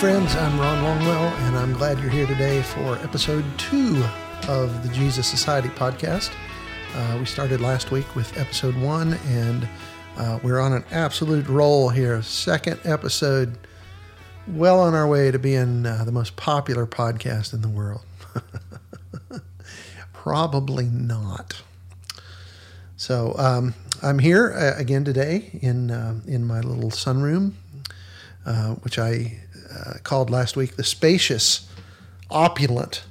Friends. 0.00 0.36
I'm 0.36 0.60
Ron 0.60 0.78
Longwell, 0.84 1.32
and 1.48 1.56
I'm 1.56 1.72
glad 1.72 1.98
you're 1.98 2.08
here 2.08 2.28
today 2.28 2.62
for 2.62 2.94
episode 2.98 3.44
two 3.58 4.00
of 4.46 4.84
the 4.84 4.88
Jesus 4.94 5.26
Society 5.26 5.70
podcast. 5.70 6.30
Uh, 6.94 7.16
we 7.18 7.24
started 7.24 7.60
last 7.60 7.90
week 7.90 8.14
with 8.14 8.38
episode 8.38 8.76
one, 8.76 9.14
and 9.26 9.68
uh, 10.16 10.38
we're 10.44 10.60
on 10.60 10.72
an 10.72 10.84
absolute 10.92 11.48
roll 11.48 11.88
here. 11.88 12.22
Second 12.22 12.78
episode, 12.84 13.58
well 14.46 14.78
on 14.78 14.94
our 14.94 15.08
way 15.08 15.32
to 15.32 15.38
being 15.40 15.84
uh, 15.84 16.04
the 16.04 16.12
most 16.12 16.36
popular 16.36 16.86
podcast 16.86 17.52
in 17.52 17.60
the 17.60 17.68
world. 17.68 18.04
Probably 20.12 20.84
not. 20.84 21.60
So 22.96 23.34
um, 23.36 23.74
I'm 24.00 24.20
here 24.20 24.52
uh, 24.52 24.80
again 24.80 25.02
today 25.02 25.58
in 25.60 25.90
uh, 25.90 26.20
in 26.24 26.44
my 26.44 26.60
little 26.60 26.90
sunroom, 26.92 27.54
uh, 28.46 28.74
which 28.76 28.96
I 29.00 29.40
uh, 29.78 29.94
called 30.02 30.30
last 30.30 30.56
week 30.56 30.76
the 30.76 30.84
spacious, 30.84 31.68
opulent 32.30 33.04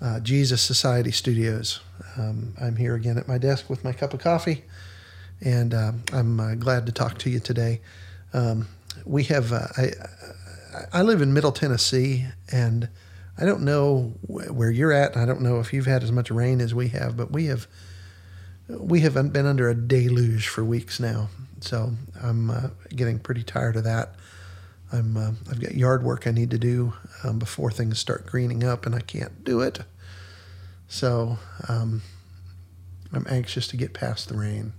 uh, 0.00 0.20
Jesus 0.20 0.60
Society 0.60 1.10
Studios. 1.10 1.80
Um, 2.16 2.54
I'm 2.60 2.76
here 2.76 2.94
again 2.94 3.18
at 3.18 3.28
my 3.28 3.38
desk 3.38 3.70
with 3.70 3.84
my 3.84 3.92
cup 3.92 4.14
of 4.14 4.20
coffee, 4.20 4.64
and 5.40 5.72
um, 5.74 6.02
I'm 6.12 6.40
uh, 6.40 6.54
glad 6.54 6.86
to 6.86 6.92
talk 6.92 7.18
to 7.18 7.30
you 7.30 7.40
today. 7.40 7.80
Um, 8.32 8.68
we 9.04 9.24
have 9.24 9.52
I, 9.52 9.92
I 10.92 11.02
live 11.02 11.22
in 11.22 11.32
Middle 11.32 11.52
Tennessee, 11.52 12.26
and 12.50 12.88
I 13.38 13.44
don't 13.44 13.62
know 13.62 14.14
where 14.26 14.70
you're 14.70 14.92
at. 14.92 15.16
I 15.16 15.24
don't 15.24 15.40
know 15.40 15.60
if 15.60 15.72
you've 15.72 15.86
had 15.86 16.02
as 16.02 16.12
much 16.12 16.30
rain 16.30 16.60
as 16.60 16.74
we 16.74 16.88
have, 16.88 17.16
but 17.16 17.30
we 17.30 17.46
have 17.46 17.66
we 18.68 19.00
have 19.00 19.14
been 19.32 19.46
under 19.46 19.68
a 19.68 19.74
deluge 19.74 20.48
for 20.48 20.64
weeks 20.64 21.00
now. 21.00 21.28
So 21.60 21.92
I'm 22.20 22.50
uh, 22.50 22.68
getting 22.94 23.18
pretty 23.18 23.42
tired 23.42 23.76
of 23.76 23.84
that. 23.84 24.14
I'm 24.92 25.16
uh, 25.16 25.32
I've 25.50 25.60
got 25.60 25.74
yard 25.74 26.02
work 26.02 26.26
I 26.26 26.30
need 26.30 26.50
to 26.50 26.58
do 26.58 26.92
um, 27.24 27.38
before 27.38 27.70
things 27.70 27.98
start 27.98 28.26
greening 28.26 28.62
up, 28.62 28.86
and 28.86 28.94
I 28.94 29.00
can't 29.00 29.42
do 29.44 29.60
it. 29.60 29.80
So 30.88 31.38
um, 31.68 32.02
I'm 33.12 33.26
anxious 33.28 33.66
to 33.68 33.76
get 33.76 33.94
past 33.94 34.28
the 34.28 34.36
rain. 34.36 34.74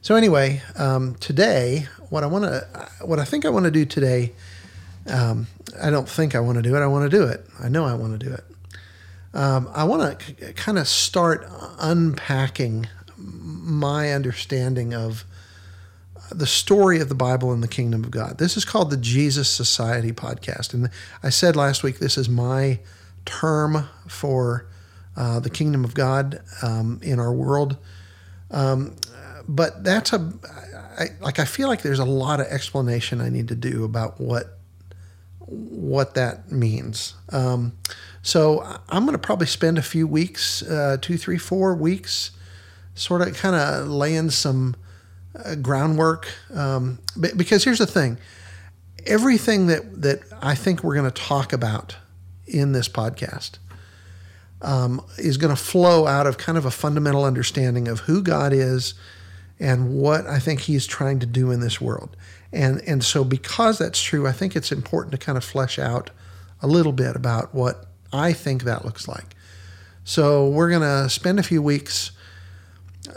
So 0.00 0.14
anyway, 0.14 0.62
um, 0.76 1.16
today, 1.16 1.86
what 2.08 2.24
I 2.24 2.26
want 2.26 2.44
to, 2.44 2.88
what 3.04 3.18
I 3.18 3.24
think 3.24 3.44
I 3.44 3.50
want 3.50 3.64
to 3.66 3.70
do 3.70 3.84
today, 3.84 4.32
um, 5.06 5.48
I 5.82 5.90
don't 5.90 6.08
think 6.08 6.34
I 6.34 6.40
want 6.40 6.56
to 6.56 6.62
do 6.62 6.74
it. 6.76 6.80
I 6.80 6.86
want 6.86 7.10
to 7.10 7.14
do 7.14 7.24
it. 7.24 7.44
I 7.60 7.68
know 7.68 7.84
I 7.84 7.94
want 7.94 8.18
to 8.18 8.26
do 8.26 8.32
it. 8.32 8.44
Um, 9.34 9.68
I 9.74 9.84
want 9.84 10.18
to 10.18 10.52
kind 10.54 10.78
of 10.78 10.88
start 10.88 11.46
unpacking 11.78 12.88
my 13.16 14.12
understanding 14.12 14.94
of 14.94 15.24
the 16.30 16.46
story 16.46 17.00
of 17.00 17.08
the 17.08 17.14
Bible 17.14 17.52
and 17.52 17.62
the 17.62 17.68
kingdom 17.68 18.04
of 18.04 18.10
God. 18.10 18.38
This 18.38 18.56
is 18.56 18.64
called 18.64 18.90
the 18.90 18.96
Jesus 18.96 19.48
Society 19.48 20.12
podcast. 20.12 20.74
And 20.74 20.90
I 21.22 21.30
said 21.30 21.56
last 21.56 21.82
week, 21.82 21.98
this 21.98 22.18
is 22.18 22.28
my 22.28 22.80
term 23.24 23.88
for 24.06 24.66
uh, 25.16 25.40
the 25.40 25.50
kingdom 25.50 25.84
of 25.84 25.94
God 25.94 26.40
um, 26.62 27.00
in 27.02 27.18
our 27.18 27.32
world. 27.32 27.76
Um, 28.50 28.96
but 29.48 29.84
that's 29.84 30.12
a, 30.12 30.32
I, 30.98 31.06
like, 31.20 31.38
I 31.38 31.44
feel 31.44 31.68
like 31.68 31.82
there's 31.82 31.98
a 31.98 32.04
lot 32.04 32.40
of 32.40 32.46
explanation 32.46 33.20
I 33.20 33.28
need 33.28 33.48
to 33.48 33.54
do 33.54 33.84
about 33.84 34.20
what, 34.20 34.58
what 35.38 36.14
that 36.14 36.52
means. 36.52 37.14
Um, 37.30 37.72
so 38.22 38.62
I'm 38.88 39.04
going 39.04 39.14
to 39.14 39.18
probably 39.18 39.46
spend 39.46 39.78
a 39.78 39.82
few 39.82 40.06
weeks, 40.06 40.62
uh, 40.62 40.98
two, 41.00 41.16
three, 41.16 41.38
four 41.38 41.74
weeks, 41.74 42.32
sort 42.94 43.22
of 43.22 43.34
kind 43.34 43.56
of 43.56 43.88
laying 43.88 44.28
some 44.30 44.76
uh, 45.34 45.54
groundwork. 45.56 46.28
Um, 46.52 46.98
because 47.36 47.64
here's 47.64 47.78
the 47.78 47.86
thing 47.86 48.18
everything 49.06 49.68
that, 49.68 50.02
that 50.02 50.20
I 50.42 50.54
think 50.54 50.82
we're 50.82 50.94
going 50.94 51.10
to 51.10 51.22
talk 51.22 51.52
about 51.52 51.96
in 52.46 52.72
this 52.72 52.88
podcast 52.88 53.58
um, 54.62 55.04
is 55.16 55.36
going 55.36 55.54
to 55.54 55.60
flow 55.60 56.06
out 56.06 56.26
of 56.26 56.38
kind 56.38 56.58
of 56.58 56.64
a 56.64 56.70
fundamental 56.70 57.24
understanding 57.24 57.88
of 57.88 58.00
who 58.00 58.22
God 58.22 58.52
is 58.52 58.94
and 59.60 59.94
what 59.94 60.26
I 60.26 60.38
think 60.38 60.60
He's 60.60 60.86
trying 60.86 61.18
to 61.20 61.26
do 61.26 61.50
in 61.50 61.60
this 61.60 61.80
world. 61.80 62.16
And, 62.52 62.80
and 62.86 63.04
so, 63.04 63.24
because 63.24 63.78
that's 63.78 64.00
true, 64.00 64.26
I 64.26 64.32
think 64.32 64.56
it's 64.56 64.72
important 64.72 65.12
to 65.12 65.18
kind 65.18 65.36
of 65.36 65.44
flesh 65.44 65.78
out 65.78 66.10
a 66.62 66.66
little 66.66 66.92
bit 66.92 67.14
about 67.14 67.54
what 67.54 67.86
I 68.12 68.32
think 68.32 68.62
that 68.64 68.84
looks 68.84 69.06
like. 69.06 69.34
So, 70.04 70.48
we're 70.48 70.70
going 70.70 70.82
to 70.82 71.10
spend 71.10 71.38
a 71.38 71.42
few 71.42 71.60
weeks 71.60 72.12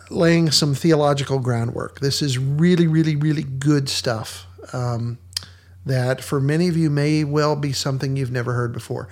laying 0.09 0.51
some 0.51 0.73
theological 0.73 1.39
groundwork. 1.39 1.99
This 1.99 2.21
is 2.21 2.37
really, 2.37 2.87
really, 2.87 3.15
really 3.15 3.43
good 3.43 3.89
stuff 3.89 4.45
um, 4.73 5.17
that 5.85 6.23
for 6.23 6.39
many 6.39 6.67
of 6.67 6.77
you 6.77 6.89
may 6.89 7.23
well 7.23 7.55
be 7.55 7.73
something 7.73 8.15
you've 8.15 8.31
never 8.31 8.53
heard 8.53 8.73
before. 8.73 9.07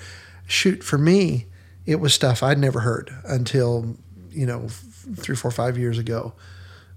Shoot, 0.48 0.84
for 0.84 0.98
me, 0.98 1.46
it 1.86 2.00
was 2.00 2.14
stuff 2.14 2.44
I'd 2.44 2.60
never 2.60 2.82
heard 2.82 3.12
until, 3.26 3.98
you 4.30 4.46
know, 4.46 4.68
three, 4.68 5.36
four, 5.36 5.52
five 5.52 5.78
years 5.78 5.98
ago. 5.98 6.34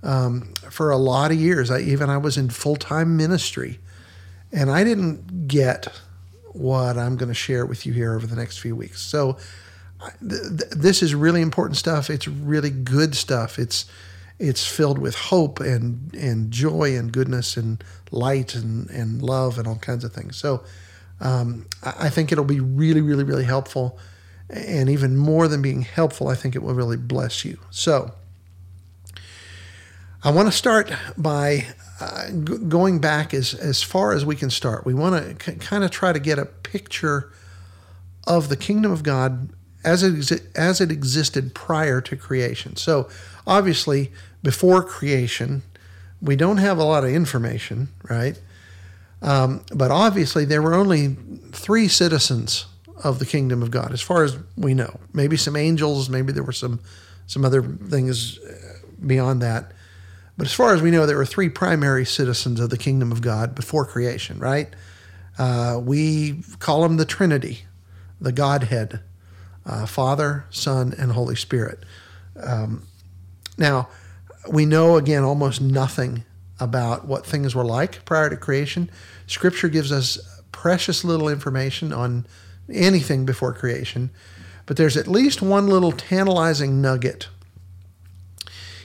Um, 0.03 0.53
for 0.69 0.91
a 0.91 0.97
lot 0.97 1.31
of 1.31 1.39
years, 1.39 1.71
I 1.71 1.81
even 1.81 2.11
I 2.11 2.19
was 2.19 2.37
in 2.37 2.51
full 2.51 2.77
time 2.77 3.17
ministry, 3.17 3.79
and 4.51 4.71
I 4.71 4.85
didn't 4.85 5.47
get 5.49 5.87
what 6.53 6.99
I'm 6.99 7.17
going 7.17 7.29
to 7.29 7.35
share 7.35 7.65
with 7.65 7.87
you 7.87 7.93
here 7.93 8.15
over 8.15 8.27
the 8.27 8.37
next 8.37 8.59
few 8.59 8.77
weeks. 8.77 9.01
So 9.01 9.39
this 10.21 11.03
is 11.03 11.15
really 11.15 11.43
important 11.43 11.77
stuff. 11.77 12.11
It's 12.11 12.27
really 12.29 12.71
good 12.71 13.15
stuff. 13.15 13.59
It's 13.59 13.87
it's 14.39 14.67
filled 14.67 14.99
with 14.99 15.15
hope 15.15 15.61
and 15.61 16.13
and 16.15 16.51
joy 16.51 16.97
and 16.97 17.13
goodness 17.13 17.57
and 17.57 17.83
light 18.11 18.55
and 18.55 18.91
and 18.91 19.23
love 19.23 19.59
and 19.59 19.69
all 19.69 19.77
kinds 19.77 20.05
of 20.05 20.13
things. 20.13 20.37
So 20.37 20.65
um, 21.21 21.67
I 21.83 22.11
think 22.11 22.33
it'll 22.33 22.45
be 22.45 22.61
really 22.61 23.01
really 23.01 23.25
really 23.25 23.45
helpful, 23.45 23.99
and 24.51 24.89
even 24.89 25.17
more 25.17 25.49
than 25.49 25.63
being 25.63 25.83
helpful, 25.83 26.29
I 26.29 26.35
think 26.35 26.57
it 26.57 26.63
will 26.63 26.75
really 26.75 26.97
bless 26.97 27.45
you. 27.45 27.59
So 27.71 28.13
I 30.25 30.31
want 30.31 30.49
to 30.49 30.53
start 30.53 30.93
by 31.17 31.67
uh, 32.01 32.31
g- 32.31 32.59
going 32.69 33.01
back 33.01 33.35
as 33.35 33.55
as 33.55 33.83
far 33.83 34.13
as 34.13 34.25
we 34.25 34.35
can 34.35 34.51
start. 34.51 34.85
We 34.85 34.95
want 34.95 35.39
to 35.39 35.53
c- 35.53 35.59
kind 35.59 35.85
of 35.85 35.91
try 35.91 36.13
to 36.13 36.19
get 36.19 36.39
a 36.39 36.47
picture 36.47 37.33
of 38.27 38.49
the 38.49 38.57
kingdom 38.57 38.93
of 38.93 39.03
God 39.03 39.51
as 39.85 40.03
it, 40.03 40.43
as 40.55 40.81
it 40.81 40.91
existed 40.91 41.55
prior 41.55 42.01
to 42.01 42.17
creation. 42.17 42.77
So, 42.77 43.09
obviously, 43.47 44.13
before 44.43 44.83
creation, 44.83 45.63
we 46.21 46.37
don't 46.37 46.59
have 46.59 46.79
a 46.79 46.85
lot 46.85 47.05
of 47.05 47.11
information, 47.11 47.89
right? 48.09 48.41
Um, 49.21 49.65
but 49.75 49.91
obviously, 49.91 50.45
there 50.45 50.63
were 50.63 50.75
only 50.75 51.17
three 51.53 51.89
citizens 51.89 52.67
of 53.05 53.19
the 53.19 53.27
kingdom 53.27 53.63
of 53.63 53.71
God, 53.71 53.93
as 53.93 54.01
far 54.01 54.23
as 54.25 54.37
we 54.57 54.75
know. 54.75 55.01
Maybe 55.13 55.37
some 55.37 55.57
angels, 55.57 56.09
maybe 56.09 56.33
there 56.33 56.45
were 56.45 56.53
some 56.53 56.81
some 57.27 57.45
other 57.45 57.63
things 57.63 58.39
uh, 58.39 58.79
beyond 59.05 59.41
that. 59.43 59.73
But 60.37 60.47
as 60.47 60.53
far 60.53 60.75
as 60.75 60.83
we 60.83 60.91
know, 60.91 61.07
there 61.07 61.17
were 61.17 61.27
three 61.27 61.49
primary 61.49 62.05
citizens 62.05 62.59
of 62.61 62.71
the 62.71 62.77
kingdom 62.77 63.13
of 63.13 63.23
God 63.23 63.55
before 63.55 63.85
creation, 63.85 64.39
right? 64.39 64.69
Uh, 65.39 65.81
we 65.83 66.43
call 66.59 66.83
them 66.83 66.97
the 66.97 67.05
Trinity, 67.05 67.65
the 68.21 68.33
Godhead 68.33 69.01
uh, 69.67 69.87
Father, 69.87 70.45
Son, 70.51 70.95
and 70.99 71.13
Holy 71.13 71.37
Spirit. 71.37 71.81
Um, 72.43 72.87
now, 73.59 73.89
we 74.51 74.67
know 74.67 74.97
again 74.97 75.23
almost 75.23 75.61
nothing 75.61 76.25
about 76.59 77.07
what 77.07 77.27
things 77.27 77.55
were 77.55 77.65
like 77.65 78.05
prior 78.05 78.31
to 78.31 78.37
creation. 78.37 78.91
Scripture 79.27 79.69
gives 79.69 79.93
us 79.93 80.19
precious 80.53 81.05
little 81.05 81.29
information 81.29 81.93
on 81.93 82.27
anything 82.73 83.25
before 83.25 83.53
creation, 83.53 84.11
but 84.67 84.77
there's 84.77 84.97
at 84.97 85.09
least 85.09 85.43
one 85.43 85.67
little 85.67 85.93
tantalizing 85.93 86.81
nugget 86.81 87.29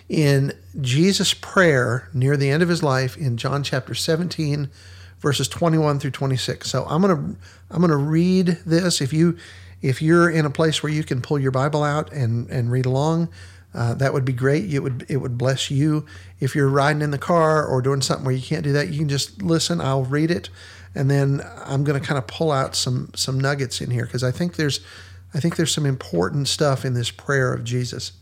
in 0.10 0.54
Jesus' 0.80 1.34
prayer 1.34 2.10
near 2.14 2.38
the 2.38 2.50
end 2.50 2.64
of 2.64 2.70
his 2.70 2.82
life 2.82 3.18
in 3.18 3.38
John 3.38 3.64
chapter 3.64 3.94
17 3.94 4.70
verses 5.20 5.48
21 5.48 6.00
through 6.00 6.12
26. 6.12 6.70
So 6.70 6.86
I'm 6.88 7.02
going 7.02 7.16
to 7.16 7.40
I'm 7.70 7.80
going 7.80 7.90
to 7.90 7.98
read 7.98 8.60
this 8.66 9.02
if 9.02 9.12
you 9.12 9.38
if 9.82 10.02
you're 10.02 10.30
in 10.30 10.46
a 10.46 10.50
place 10.50 10.82
where 10.82 10.92
you 10.92 11.04
can 11.04 11.22
pull 11.22 11.40
your 11.40 11.52
Bible 11.52 11.84
out 11.84 12.12
and, 12.12 12.50
and 12.50 12.72
read 12.72 12.86
along, 12.86 13.30
uh, 13.74 13.94
that 13.96 14.14
would 14.14 14.26
be 14.26 14.34
great. 14.34 14.74
It 14.74 14.80
would 14.80 15.06
it 15.08 15.18
would 15.18 15.38
bless 15.38 15.70
you. 15.70 16.06
If 16.40 16.56
you're 16.56 16.70
riding 16.70 17.02
in 17.02 17.12
the 17.12 17.18
car 17.18 17.66
or 17.66 17.82
doing 17.82 18.02
something 18.02 18.26
where 18.26 18.34
you 18.34 18.42
can't 18.42 18.64
do 18.64 18.74
that, 18.74 18.90
you 18.90 19.00
can 19.00 19.10
just 19.10 19.42
listen. 19.42 19.82
I'll 19.82 20.04
read 20.04 20.32
it, 20.32 20.50
and 20.96 21.12
then 21.12 21.42
I'm 21.64 21.84
going 21.84 22.00
to 22.00 22.06
kind 22.06 22.18
of 22.18 22.26
pull 22.26 22.52
out 22.52 22.76
some 22.76 23.12
some 23.14 23.40
nuggets 23.40 23.80
in 23.80 23.92
here 23.92 24.06
because 24.06 24.24
I 24.24 24.32
think 24.32 24.56
there's 24.56 24.80
I 25.34 25.40
think 25.40 25.58
there's 25.58 25.74
some 25.74 25.86
important 25.86 26.48
stuff 26.48 26.86
in 26.86 26.94
this 26.94 27.12
prayer 27.12 27.54
of 27.54 27.64
Jesus. 27.64 28.14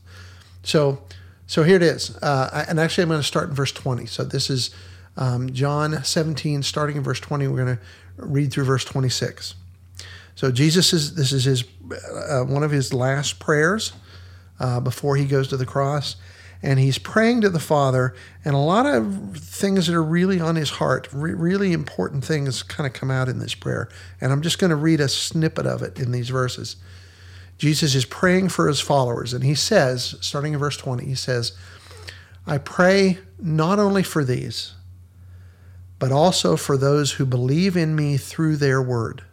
So 0.64 1.04
so 1.48 1.64
here 1.64 1.76
it 1.76 1.84
is, 1.84 2.18
uh, 2.18 2.66
and 2.68 2.80
actually 2.80 3.04
I'm 3.04 3.10
going 3.10 3.22
to 3.22 3.28
start 3.28 3.50
in 3.50 3.56
verse 3.56 3.72
20. 3.72 4.08
So 4.08 4.24
this 4.24 4.50
is 4.50 4.72
um, 5.16 5.54
John 5.54 6.04
17, 6.04 6.64
starting 6.64 6.98
in 6.98 7.04
verse 7.04 7.20
20. 7.20 7.48
We're 7.48 7.64
going 7.64 7.78
to 7.78 7.82
read 8.18 8.52
through 8.52 8.66
verse 8.66 8.84
26. 8.84 9.56
So 10.36 10.52
Jesus 10.52 10.94
is 10.94 11.16
this 11.16 11.32
is 11.32 11.46
his 11.46 11.64
uh, 12.30 12.44
one 12.44 12.64
of 12.64 12.72
his 12.72 12.94
last 12.94 13.40
prayers 13.40 13.94
uh, 14.60 14.80
before 14.80 15.16
he 15.16 15.26
goes 15.26 15.48
to 15.48 15.58
the 15.58 15.66
cross, 15.66 16.18
and 16.62 16.78
he's 16.78 16.98
praying 16.98 17.42
to 17.42 17.50
the 17.50 17.60
Father, 17.60 18.14
and 18.44 18.54
a 18.54 18.60
lot 18.60 18.86
of 18.86 19.38
things 19.38 19.88
that 19.88 19.96
are 19.96 20.04
really 20.04 20.40
on 20.40 20.56
his 20.56 20.72
heart, 20.72 21.08
re- 21.14 21.34
really 21.34 21.74
important 21.74 22.24
things, 22.24 22.64
kind 22.64 22.86
of 22.86 22.94
come 22.94 23.12
out 23.12 23.30
in 23.30 23.40
this 23.40 23.56
prayer. 23.56 23.90
And 24.20 24.32
I'm 24.32 24.42
just 24.42 24.60
going 24.60 24.70
to 24.70 24.76
read 24.76 25.00
a 25.00 25.08
snippet 25.08 25.66
of 25.66 25.82
it 25.82 26.00
in 26.00 26.12
these 26.12 26.30
verses. 26.30 26.76
Jesus 27.58 27.96
is 27.96 28.06
praying 28.06 28.50
for 28.50 28.68
his 28.68 28.82
followers, 28.82 29.34
and 29.34 29.44
he 29.44 29.56
says, 29.56 30.16
starting 30.20 30.54
in 30.54 30.60
verse 30.60 30.76
20, 30.76 31.06
he 31.06 31.16
says, 31.16 31.54
I 32.46 32.58
pray 32.58 33.20
not 33.40 33.80
only 33.80 34.04
for 34.04 34.24
these, 34.24 34.74
but 35.98 36.12
also 36.12 36.58
for 36.58 36.78
those 36.78 37.14
who 37.14 37.26
believe 37.26 37.78
in 37.78 37.96
me 37.96 38.18
through 38.18 38.58
their 38.58 38.82
word. 38.82 39.24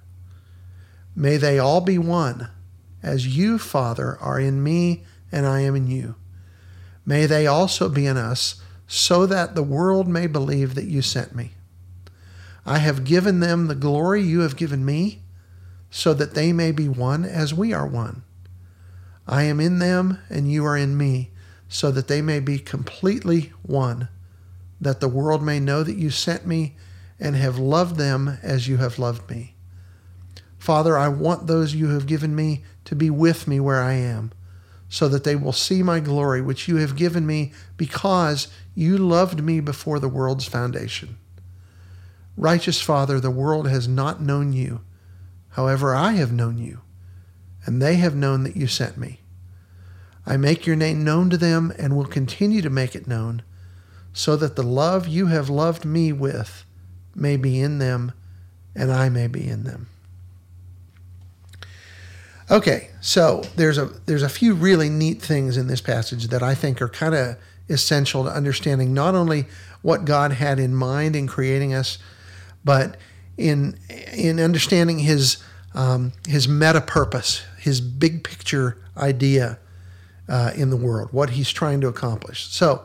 May 1.14 1.36
they 1.36 1.58
all 1.58 1.80
be 1.80 1.98
one, 1.98 2.48
as 3.02 3.36
you, 3.36 3.58
Father, 3.58 4.18
are 4.20 4.40
in 4.40 4.62
me 4.62 5.04
and 5.30 5.46
I 5.46 5.60
am 5.60 5.74
in 5.74 5.86
you 5.86 6.14
May 7.04 7.26
they 7.26 7.46
also 7.46 7.88
be 7.88 8.06
in 8.06 8.16
us, 8.16 8.60
so 8.86 9.26
that 9.26 9.54
the 9.54 9.62
world 9.62 10.06
may 10.06 10.26
believe 10.26 10.74
that 10.74 10.84
you 10.84 11.02
sent 11.02 11.34
me. 11.34 11.52
I 12.64 12.78
have 12.78 13.04
given 13.04 13.40
them 13.40 13.66
the 13.66 13.74
glory 13.74 14.22
you 14.22 14.40
have 14.40 14.56
given 14.56 14.84
me, 14.84 15.22
so 15.90 16.14
that 16.14 16.34
they 16.34 16.52
may 16.52 16.70
be 16.70 16.88
one 16.88 17.24
as 17.24 17.52
we 17.52 17.72
are 17.72 17.86
one. 17.86 18.22
I 19.26 19.44
am 19.44 19.60
in 19.60 19.78
them, 19.78 20.18
and 20.30 20.50
you 20.50 20.64
are 20.64 20.76
in 20.76 20.96
me, 20.96 21.30
so 21.68 21.90
that 21.90 22.08
they 22.08 22.22
may 22.22 22.38
be 22.38 22.58
completely 22.58 23.52
one, 23.62 24.08
that 24.80 25.00
the 25.00 25.08
world 25.08 25.42
may 25.42 25.58
know 25.58 25.82
that 25.82 25.96
you 25.96 26.10
sent 26.10 26.46
me 26.46 26.76
and 27.18 27.34
have 27.34 27.58
loved 27.58 27.96
them 27.96 28.38
as 28.42 28.68
you 28.68 28.76
have 28.76 28.98
loved 28.98 29.28
me. 29.30 29.51
Father, 30.62 30.96
I 30.96 31.08
want 31.08 31.48
those 31.48 31.74
you 31.74 31.88
have 31.88 32.06
given 32.06 32.36
me 32.36 32.62
to 32.84 32.94
be 32.94 33.10
with 33.10 33.48
me 33.48 33.58
where 33.58 33.82
I 33.82 33.94
am 33.94 34.30
so 34.88 35.08
that 35.08 35.24
they 35.24 35.34
will 35.34 35.52
see 35.52 35.82
my 35.82 35.98
glory, 35.98 36.40
which 36.40 36.68
you 36.68 36.76
have 36.76 36.94
given 36.94 37.26
me 37.26 37.52
because 37.76 38.46
you 38.72 38.96
loved 38.96 39.42
me 39.42 39.58
before 39.58 39.98
the 39.98 40.08
world's 40.08 40.46
foundation. 40.46 41.16
Righteous 42.36 42.80
Father, 42.80 43.18
the 43.18 43.28
world 43.28 43.68
has 43.68 43.88
not 43.88 44.22
known 44.22 44.52
you. 44.52 44.82
However, 45.48 45.96
I 45.96 46.12
have 46.12 46.30
known 46.30 46.58
you, 46.58 46.82
and 47.66 47.82
they 47.82 47.96
have 47.96 48.14
known 48.14 48.44
that 48.44 48.56
you 48.56 48.68
sent 48.68 48.96
me. 48.96 49.18
I 50.24 50.36
make 50.36 50.64
your 50.64 50.76
name 50.76 51.02
known 51.02 51.28
to 51.30 51.36
them 51.36 51.72
and 51.76 51.96
will 51.96 52.04
continue 52.04 52.62
to 52.62 52.70
make 52.70 52.94
it 52.94 53.08
known, 53.08 53.42
so 54.12 54.36
that 54.36 54.54
the 54.54 54.62
love 54.62 55.08
you 55.08 55.26
have 55.26 55.50
loved 55.50 55.84
me 55.84 56.12
with 56.12 56.64
may 57.16 57.36
be 57.36 57.60
in 57.60 57.78
them 57.78 58.12
and 58.76 58.92
I 58.92 59.08
may 59.08 59.26
be 59.26 59.48
in 59.48 59.64
them. 59.64 59.88
Okay, 62.52 62.90
so 63.00 63.40
there's 63.56 63.78
a 63.78 63.86
there's 64.04 64.22
a 64.22 64.28
few 64.28 64.52
really 64.52 64.90
neat 64.90 65.22
things 65.22 65.56
in 65.56 65.68
this 65.68 65.80
passage 65.80 66.26
that 66.26 66.42
I 66.42 66.54
think 66.54 66.82
are 66.82 66.88
kind 66.88 67.14
of 67.14 67.38
essential 67.70 68.24
to 68.24 68.30
understanding 68.30 68.92
not 68.92 69.14
only 69.14 69.46
what 69.80 70.04
God 70.04 70.32
had 70.32 70.58
in 70.58 70.74
mind 70.74 71.16
in 71.16 71.26
creating 71.26 71.72
us, 71.72 71.96
but 72.62 72.98
in 73.38 73.78
in 74.12 74.38
understanding 74.38 74.98
His 74.98 75.42
um, 75.72 76.12
His 76.28 76.46
meta 76.46 76.82
purpose, 76.82 77.42
His 77.58 77.80
big 77.80 78.22
picture 78.22 78.76
idea 78.98 79.58
uh, 80.28 80.52
in 80.54 80.68
the 80.68 80.76
world, 80.76 81.08
what 81.10 81.30
He's 81.30 81.50
trying 81.50 81.80
to 81.80 81.88
accomplish. 81.88 82.48
So, 82.48 82.84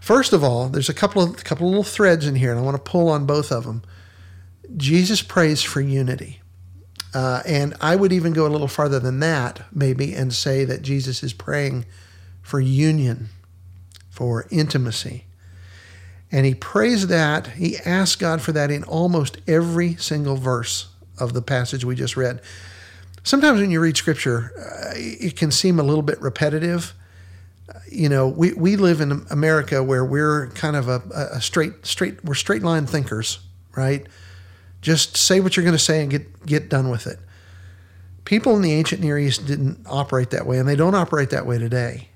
first 0.00 0.32
of 0.32 0.42
all, 0.42 0.68
there's 0.68 0.88
a 0.88 0.94
couple 0.94 1.22
of 1.22 1.44
couple 1.44 1.68
of 1.68 1.70
little 1.70 1.84
threads 1.84 2.26
in 2.26 2.34
here, 2.34 2.50
and 2.50 2.58
I 2.58 2.64
want 2.64 2.76
to 2.76 2.90
pull 2.90 3.08
on 3.08 3.24
both 3.24 3.52
of 3.52 3.62
them. 3.62 3.84
Jesus 4.76 5.22
prays 5.22 5.62
for 5.62 5.80
unity. 5.80 6.40
Uh, 7.14 7.42
and 7.46 7.74
I 7.80 7.96
would 7.96 8.12
even 8.12 8.32
go 8.32 8.46
a 8.46 8.48
little 8.48 8.68
farther 8.68 9.00
than 9.00 9.20
that, 9.20 9.62
maybe, 9.72 10.14
and 10.14 10.32
say 10.32 10.64
that 10.64 10.82
Jesus 10.82 11.22
is 11.22 11.32
praying 11.32 11.86
for 12.42 12.60
union, 12.60 13.28
for 14.10 14.46
intimacy. 14.50 15.24
And 16.30 16.44
he 16.44 16.54
prays 16.54 17.06
that, 17.06 17.46
he 17.48 17.78
asks 17.78 18.16
God 18.16 18.42
for 18.42 18.52
that 18.52 18.70
in 18.70 18.84
almost 18.84 19.38
every 19.46 19.94
single 19.96 20.36
verse 20.36 20.88
of 21.18 21.32
the 21.32 21.40
passage 21.40 21.84
we 21.84 21.94
just 21.94 22.16
read. 22.16 22.42
Sometimes 23.22 23.60
when 23.60 23.70
you 23.70 23.80
read 23.80 23.96
scripture, 23.96 24.52
uh, 24.58 24.92
it 24.94 25.36
can 25.36 25.50
seem 25.50 25.80
a 25.80 25.82
little 25.82 26.02
bit 26.02 26.20
repetitive. 26.20 26.92
you 27.90 28.08
know, 28.08 28.28
we, 28.28 28.52
we 28.52 28.76
live 28.76 29.00
in 29.00 29.26
America 29.30 29.82
where 29.82 30.04
we're 30.04 30.48
kind 30.48 30.76
of 30.76 30.88
a, 30.88 31.02
a 31.32 31.40
straight, 31.40 31.86
straight, 31.86 32.22
we're 32.24 32.34
straight 32.34 32.62
line 32.62 32.86
thinkers, 32.86 33.40
right? 33.76 34.06
Just 34.88 35.18
say 35.18 35.40
what 35.40 35.54
you're 35.54 35.64
going 35.64 35.76
to 35.76 35.78
say 35.78 36.00
and 36.00 36.10
get 36.10 36.46
get 36.46 36.70
done 36.70 36.88
with 36.88 37.06
it. 37.06 37.18
People 38.24 38.56
in 38.56 38.62
the 38.62 38.72
ancient 38.72 39.02
Near 39.02 39.18
East 39.18 39.46
didn't 39.46 39.80
operate 39.84 40.30
that 40.30 40.46
way, 40.46 40.58
and 40.58 40.66
they 40.66 40.76
don't 40.76 40.94
operate 40.94 41.28
that 41.28 41.44
way 41.44 41.58
today. 41.58 42.08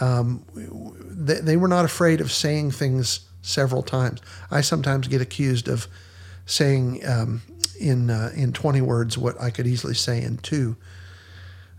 Um, 0.00 0.44
they, 0.54 1.40
they 1.40 1.56
were 1.56 1.66
not 1.66 1.84
afraid 1.84 2.20
of 2.20 2.30
saying 2.30 2.70
things 2.70 3.26
several 3.42 3.82
times. 3.82 4.20
I 4.48 4.60
sometimes 4.60 5.08
get 5.08 5.20
accused 5.20 5.66
of 5.66 5.88
saying 6.46 7.04
um, 7.04 7.42
in 7.80 8.10
uh, 8.10 8.30
in 8.36 8.52
20 8.52 8.80
words 8.80 9.18
what 9.18 9.40
I 9.40 9.50
could 9.50 9.66
easily 9.66 9.94
say 9.94 10.22
in 10.22 10.36
two. 10.36 10.76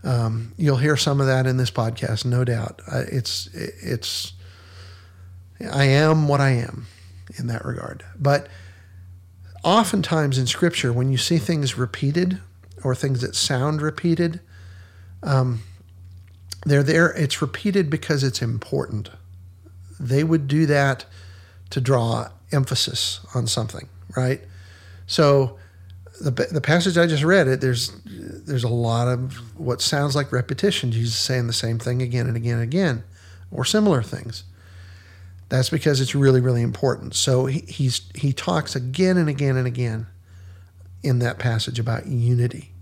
Um, 0.04 0.52
you'll 0.58 0.76
hear 0.76 0.98
some 0.98 1.18
of 1.18 1.28
that 1.28 1.46
in 1.46 1.56
this 1.56 1.70
podcast, 1.70 2.26
no 2.26 2.44
doubt. 2.44 2.82
Uh, 2.86 3.04
it's 3.10 3.48
it's 3.54 4.34
I 5.72 5.84
am 5.84 6.28
what 6.28 6.42
I 6.42 6.50
am 6.50 6.88
in 7.38 7.46
that 7.46 7.64
regard, 7.64 8.04
but 8.18 8.48
oftentimes 9.64 10.38
in 10.38 10.46
Scripture, 10.46 10.92
when 10.92 11.10
you 11.10 11.18
see 11.18 11.38
things 11.38 11.78
repeated 11.78 12.40
or 12.82 12.94
things 12.94 13.20
that 13.20 13.34
sound 13.34 13.80
repeated, 13.80 14.40
um, 15.22 15.62
they're 16.64 16.82
there. 16.82 17.12
It's 17.12 17.40
repeated 17.40 17.90
because 17.90 18.22
it's 18.22 18.42
important. 18.42 19.10
They 19.98 20.24
would 20.24 20.48
do 20.48 20.66
that 20.66 21.04
to 21.70 21.80
draw 21.80 22.28
emphasis 22.52 23.20
on 23.34 23.46
something, 23.46 23.88
right? 24.16 24.40
So 25.06 25.58
the, 26.20 26.30
the 26.30 26.60
passage 26.60 26.98
I 26.98 27.06
just 27.06 27.24
read, 27.24 27.48
it 27.48 27.60
there's 27.60 27.92
there's 28.04 28.64
a 28.64 28.68
lot 28.68 29.08
of 29.08 29.58
what 29.58 29.80
sounds 29.80 30.14
like 30.14 30.32
repetition. 30.32 30.92
Jesus 30.92 31.16
saying 31.16 31.46
the 31.46 31.52
same 31.52 31.78
thing 31.78 32.02
again 32.02 32.26
and 32.26 32.36
again 32.36 32.54
and 32.54 32.62
again, 32.62 33.04
or 33.50 33.64
similar 33.64 34.02
things. 34.02 34.44
That's 35.52 35.68
because 35.68 36.00
it's 36.00 36.14
really, 36.14 36.40
really 36.40 36.62
important. 36.62 37.14
So 37.14 37.44
he, 37.44 37.60
he's 37.68 38.00
he 38.14 38.32
talks 38.32 38.74
again 38.74 39.18
and 39.18 39.28
again 39.28 39.58
and 39.58 39.66
again 39.66 40.06
in 41.02 41.18
that 41.18 41.38
passage 41.38 41.78
about 41.78 42.06
unity, 42.06 42.72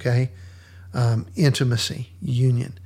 okay, 0.00 0.32
um, 0.92 1.26
intimacy, 1.36 2.08
union. 2.20 2.76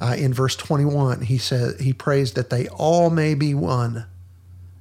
Uh, 0.00 0.16
in 0.16 0.32
verse 0.32 0.56
21, 0.56 1.20
he 1.20 1.36
says 1.36 1.78
he 1.78 1.92
prays 1.92 2.32
that 2.32 2.48
they 2.48 2.66
all 2.68 3.10
may 3.10 3.34
be 3.34 3.52
one, 3.52 4.06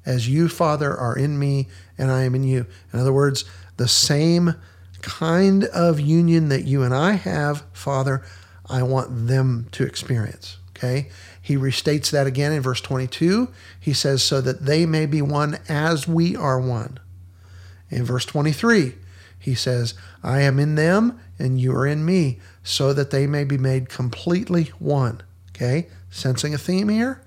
as 0.06 0.30
you, 0.30 0.48
Father, 0.48 0.96
are 0.96 1.18
in 1.18 1.38
me 1.38 1.68
and 1.98 2.10
I 2.10 2.24
am 2.24 2.34
in 2.34 2.44
you. 2.44 2.66
In 2.94 3.02
other 3.02 3.12
words, 3.12 3.44
the 3.76 3.90
same 3.90 4.56
kind 5.02 5.66
of 5.66 6.00
union 6.00 6.48
that 6.48 6.64
you 6.64 6.82
and 6.82 6.96
I 6.96 7.16
have, 7.16 7.66
Father, 7.74 8.24
I 8.70 8.84
want 8.84 9.28
them 9.28 9.68
to 9.74 9.84
experience. 9.84 10.60
Okay? 10.78 11.10
He 11.48 11.56
restates 11.56 12.12
that 12.12 12.28
again 12.28 12.52
in 12.52 12.62
verse 12.62 12.82
22. 12.82 13.48
He 13.80 13.94
says, 13.94 14.22
So 14.22 14.42
that 14.42 14.66
they 14.66 14.86
may 14.86 15.06
be 15.06 15.22
one 15.22 15.58
as 15.70 16.06
we 16.06 16.36
are 16.36 16.60
one. 16.60 17.00
In 17.90 18.04
verse 18.04 18.26
23, 18.26 18.96
he 19.40 19.56
says, 19.56 19.94
I 20.22 20.42
am 20.42 20.60
in 20.60 20.76
them 20.76 21.22
and 21.40 21.58
you 21.58 21.74
are 21.74 21.88
in 21.88 22.04
me, 22.04 22.42
so 22.64 22.92
that 22.92 23.12
they 23.12 23.28
may 23.28 23.46
be 23.46 23.58
made 23.58 23.88
completely 23.88 24.74
one. 24.78 25.24
Okay? 25.52 25.88
Sensing 26.10 26.54
a 26.54 26.58
theme 26.58 26.90
here? 26.90 27.22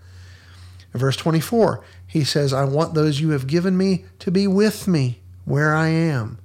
In 0.93 1.01
verse 1.01 1.17
24, 1.17 1.83
he 2.07 2.23
says, 2.23 2.53
I 2.53 2.65
want 2.65 2.93
those 2.93 3.23
you 3.23 3.31
have 3.31 3.47
given 3.47 3.75
me 3.79 4.05
to 4.19 4.31
be 4.31 4.47
with 4.47 4.87
me 4.87 5.21
where 5.47 5.75
I 5.75 5.89
am. 5.89 6.39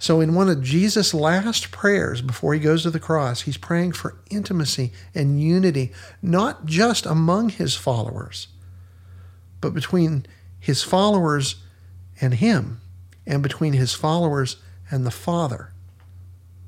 So, 0.00 0.20
in 0.20 0.34
one 0.34 0.48
of 0.48 0.62
Jesus' 0.62 1.12
last 1.12 1.72
prayers 1.72 2.22
before 2.22 2.54
he 2.54 2.60
goes 2.60 2.84
to 2.84 2.90
the 2.90 3.00
cross, 3.00 3.42
he's 3.42 3.56
praying 3.56 3.92
for 3.92 4.16
intimacy 4.30 4.92
and 5.12 5.42
unity, 5.42 5.92
not 6.22 6.66
just 6.66 7.04
among 7.04 7.48
his 7.48 7.74
followers, 7.74 8.46
but 9.60 9.74
between 9.74 10.24
his 10.60 10.84
followers 10.84 11.56
and 12.20 12.34
him, 12.34 12.80
and 13.26 13.42
between 13.42 13.72
his 13.72 13.92
followers 13.92 14.56
and 14.88 15.04
the 15.04 15.10
Father. 15.10 15.72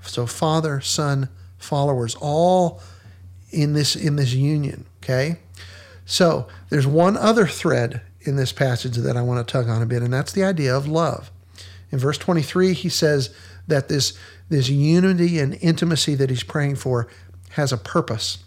So, 0.03 0.27
Father, 0.27 0.81
Son, 0.81 1.29
followers, 1.57 2.17
all 2.21 2.83
in 3.53 3.75
this 3.75 3.95
in 3.95 4.17
this 4.17 4.33
union. 4.33 4.87
Okay, 5.03 5.37
so 6.05 6.49
there's 6.69 6.87
one 6.87 7.17
other 7.17 7.47
thread 7.47 8.01
in 8.23 8.35
this 8.35 8.53
passage 8.53 8.97
that 8.97 9.17
I 9.17 9.23
want 9.23 9.47
to 9.47 9.51
tug 9.51 9.69
on 9.69 9.83
a 9.83 9.87
bit, 9.87 10.03
and 10.03 10.13
that's 10.13 10.33
the 10.33 10.43
idea 10.43 10.77
of 10.77 10.89
love. 10.89 11.31
In 11.91 11.99
verse 11.99 12.19
23, 12.19 12.73
he 12.73 12.89
says 12.89 13.35
that 13.67 13.89
this, 13.89 14.17
this 14.49 14.69
unity 14.69 15.39
and 15.39 15.59
intimacy 15.61 16.15
that 16.15 16.31
he's 16.31 16.43
praying 16.43 16.77
for 16.77 17.09
has 17.51 17.73
a 17.73 17.77
purpose 17.77 18.39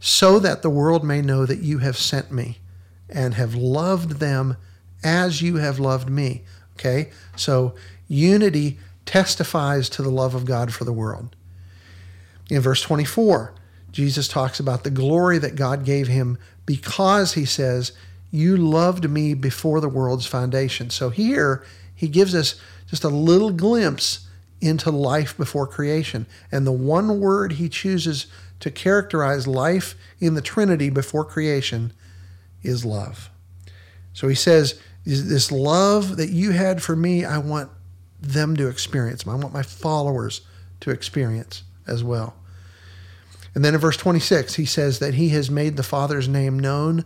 so 0.00 0.38
that 0.38 0.62
the 0.62 0.70
world 0.70 1.04
may 1.04 1.20
know 1.20 1.44
that 1.44 1.60
you 1.60 1.78
have 1.78 1.96
sent 1.96 2.30
me 2.30 2.58
and 3.08 3.34
have 3.34 3.54
loved 3.54 4.20
them 4.20 4.56
as 5.02 5.42
you 5.42 5.56
have 5.56 5.78
loved 5.78 6.08
me. 6.08 6.42
Okay? 6.76 7.10
So 7.36 7.74
unity 8.06 8.78
testifies 9.06 9.88
to 9.90 10.02
the 10.02 10.10
love 10.10 10.34
of 10.34 10.44
God 10.44 10.72
for 10.72 10.84
the 10.84 10.92
world. 10.92 11.34
In 12.50 12.60
verse 12.60 12.82
24, 12.82 13.54
Jesus 13.90 14.28
talks 14.28 14.60
about 14.60 14.84
the 14.84 14.90
glory 14.90 15.38
that 15.38 15.56
God 15.56 15.84
gave 15.84 16.08
him 16.08 16.38
because 16.66 17.34
he 17.34 17.44
says, 17.44 17.92
You 18.30 18.56
loved 18.56 19.08
me 19.08 19.34
before 19.34 19.80
the 19.80 19.88
world's 19.88 20.26
foundation. 20.26 20.90
So 20.90 21.10
here 21.10 21.64
he 21.98 22.06
gives 22.06 22.32
us 22.32 22.54
just 22.88 23.02
a 23.02 23.08
little 23.08 23.50
glimpse 23.50 24.28
into 24.60 24.88
life 24.88 25.36
before 25.36 25.66
creation. 25.66 26.26
And 26.52 26.64
the 26.64 26.70
one 26.70 27.18
word 27.18 27.54
he 27.54 27.68
chooses 27.68 28.28
to 28.60 28.70
characterize 28.70 29.48
life 29.48 29.96
in 30.20 30.34
the 30.34 30.40
Trinity 30.40 30.90
before 30.90 31.24
creation 31.24 31.92
is 32.62 32.84
love. 32.84 33.30
So 34.12 34.28
he 34.28 34.36
says, 34.36 34.80
This 35.04 35.50
love 35.50 36.16
that 36.18 36.30
you 36.30 36.52
had 36.52 36.80
for 36.84 36.94
me, 36.94 37.24
I 37.24 37.38
want 37.38 37.68
them 38.20 38.56
to 38.58 38.68
experience. 38.68 39.26
I 39.26 39.34
want 39.34 39.52
my 39.52 39.64
followers 39.64 40.42
to 40.78 40.92
experience 40.92 41.64
as 41.84 42.04
well. 42.04 42.36
And 43.56 43.64
then 43.64 43.74
in 43.74 43.80
verse 43.80 43.96
26, 43.96 44.54
he 44.54 44.64
says 44.64 45.00
that 45.00 45.14
he 45.14 45.30
has 45.30 45.50
made 45.50 45.76
the 45.76 45.82
Father's 45.82 46.28
name 46.28 46.60
known 46.60 47.04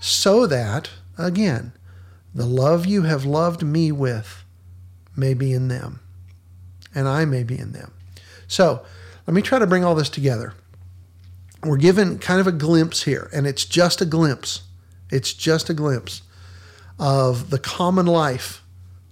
so 0.00 0.46
that, 0.46 0.90
again, 1.16 1.72
the 2.34 2.46
love 2.46 2.86
you 2.86 3.02
have 3.02 3.24
loved 3.24 3.62
me 3.62 3.90
with 3.92 4.44
may 5.16 5.34
be 5.34 5.52
in 5.52 5.68
them, 5.68 6.00
and 6.94 7.08
I 7.08 7.24
may 7.24 7.42
be 7.42 7.58
in 7.58 7.72
them. 7.72 7.92
So 8.46 8.84
let 9.26 9.34
me 9.34 9.42
try 9.42 9.58
to 9.58 9.66
bring 9.66 9.84
all 9.84 9.94
this 9.94 10.10
together. 10.10 10.54
We're 11.64 11.76
given 11.76 12.18
kind 12.18 12.40
of 12.40 12.46
a 12.46 12.52
glimpse 12.52 13.02
here, 13.02 13.28
and 13.32 13.46
it's 13.46 13.64
just 13.64 14.00
a 14.00 14.06
glimpse. 14.06 14.62
It's 15.10 15.32
just 15.32 15.68
a 15.68 15.74
glimpse 15.74 16.22
of 16.98 17.50
the 17.50 17.58
common 17.58 18.06
life 18.06 18.62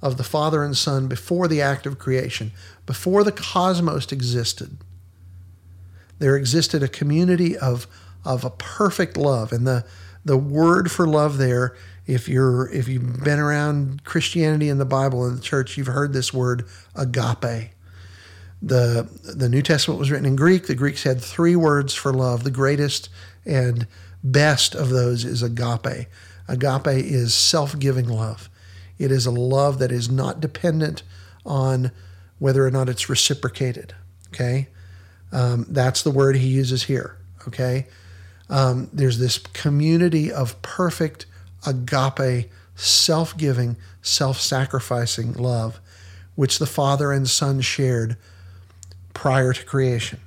of 0.03 0.17
the 0.17 0.25
Father 0.25 0.63
and 0.63 0.77
Son 0.77 1.09
before 1.09 1.49
the 1.49 1.61
act 1.61 1.87
of 1.87 1.99
creation, 1.99 2.53
before 2.85 3.25
the 3.25 3.33
cosmos 3.33 4.13
existed. 4.13 4.77
There 6.19 6.37
existed 6.37 6.83
a 6.83 6.89
community 6.89 7.57
of, 7.57 7.87
of 8.25 8.45
a 8.45 8.51
perfect 8.51 9.17
love. 9.17 9.53
And 9.53 9.67
the, 9.67 9.85
the 10.25 10.37
word 10.37 10.91
for 10.91 11.07
love 11.07 11.39
there, 11.39 11.77
if 12.07 12.29
you're 12.29 12.71
if 12.71 12.89
you've 12.89 13.25
been 13.25 13.39
around 13.39 14.05
Christianity 14.05 14.69
and 14.69 14.81
the 14.81 14.85
Bible 14.85 15.25
and 15.25 15.37
the 15.37 15.43
church, 15.43 15.77
you've 15.77 15.89
heard 15.89 16.13
this 16.13 16.33
word 16.33 16.67
agape. 16.95 17.71
The 18.63 19.09
the 19.35 19.49
New 19.49 19.63
Testament 19.63 19.99
was 19.99 20.11
written 20.11 20.27
in 20.27 20.37
Greek. 20.37 20.67
The 20.67 20.75
Greeks 20.75 21.03
had 21.03 21.21
three 21.21 21.57
words 21.57 21.95
for 21.95 22.13
love. 22.13 22.45
The 22.45 22.51
greatest 22.51 23.09
and 23.45 23.87
best 24.23 24.75
of 24.75 24.91
those 24.91 25.25
is 25.25 25.43
agape. 25.43 26.07
Agape 26.49 26.87
is 26.87 27.35
self-giving 27.35 28.09
love. 28.09 28.49
It 28.99 29.11
is 29.11 29.27
a 29.27 29.31
love 29.31 29.79
that 29.81 29.93
is 29.93 30.11
not 30.11 30.41
dependent 30.41 31.03
on 31.45 31.91
whether 32.39 32.67
or 32.67 32.71
not 32.71 32.89
it's 32.89 33.09
reciprocated. 33.09 33.95
Okay? 34.29 34.69
Um, 35.33 35.67
that's 35.69 36.03
the 36.03 36.11
word 36.11 36.37
he 36.37 36.49
uses 36.49 36.85
here. 36.85 37.19
Okay? 37.47 37.87
Um, 38.49 38.89
there's 38.93 39.19
this 39.19 39.39
community 39.39 40.33
of 40.33 40.61
perfect 40.63 41.27
agape, 41.65 42.51
self 42.75 43.37
giving, 43.37 43.77
self 44.03 44.41
sacrificing 44.41 45.33
love, 45.35 45.81
which 46.35 46.59
the 46.59 46.67
Father 46.67 47.13
and 47.13 47.29
Son 47.29 47.61
shared 47.61 48.17
prior 49.15 49.53
to 49.53 49.65
creation. 49.65 50.21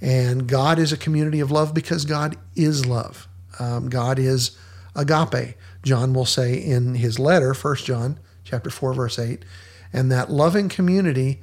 And 0.00 0.46
God 0.46 0.78
is 0.78 0.92
a 0.92 0.96
community 0.96 1.40
of 1.40 1.50
love 1.50 1.72
because 1.72 2.04
God 2.04 2.36
is 2.54 2.84
love. 2.84 3.26
Um, 3.58 3.88
God 3.88 4.18
is 4.18 4.56
agape. 4.94 5.56
John 5.82 6.12
will 6.12 6.26
say 6.26 6.54
in 6.54 6.96
his 6.96 7.18
letter, 7.18 7.54
1 7.54 7.76
John 7.76 8.18
chapter 8.44 8.70
4, 8.70 8.92
verse 8.92 9.18
8, 9.18 9.44
and 9.92 10.12
that 10.12 10.30
loving 10.30 10.68
community 10.68 11.40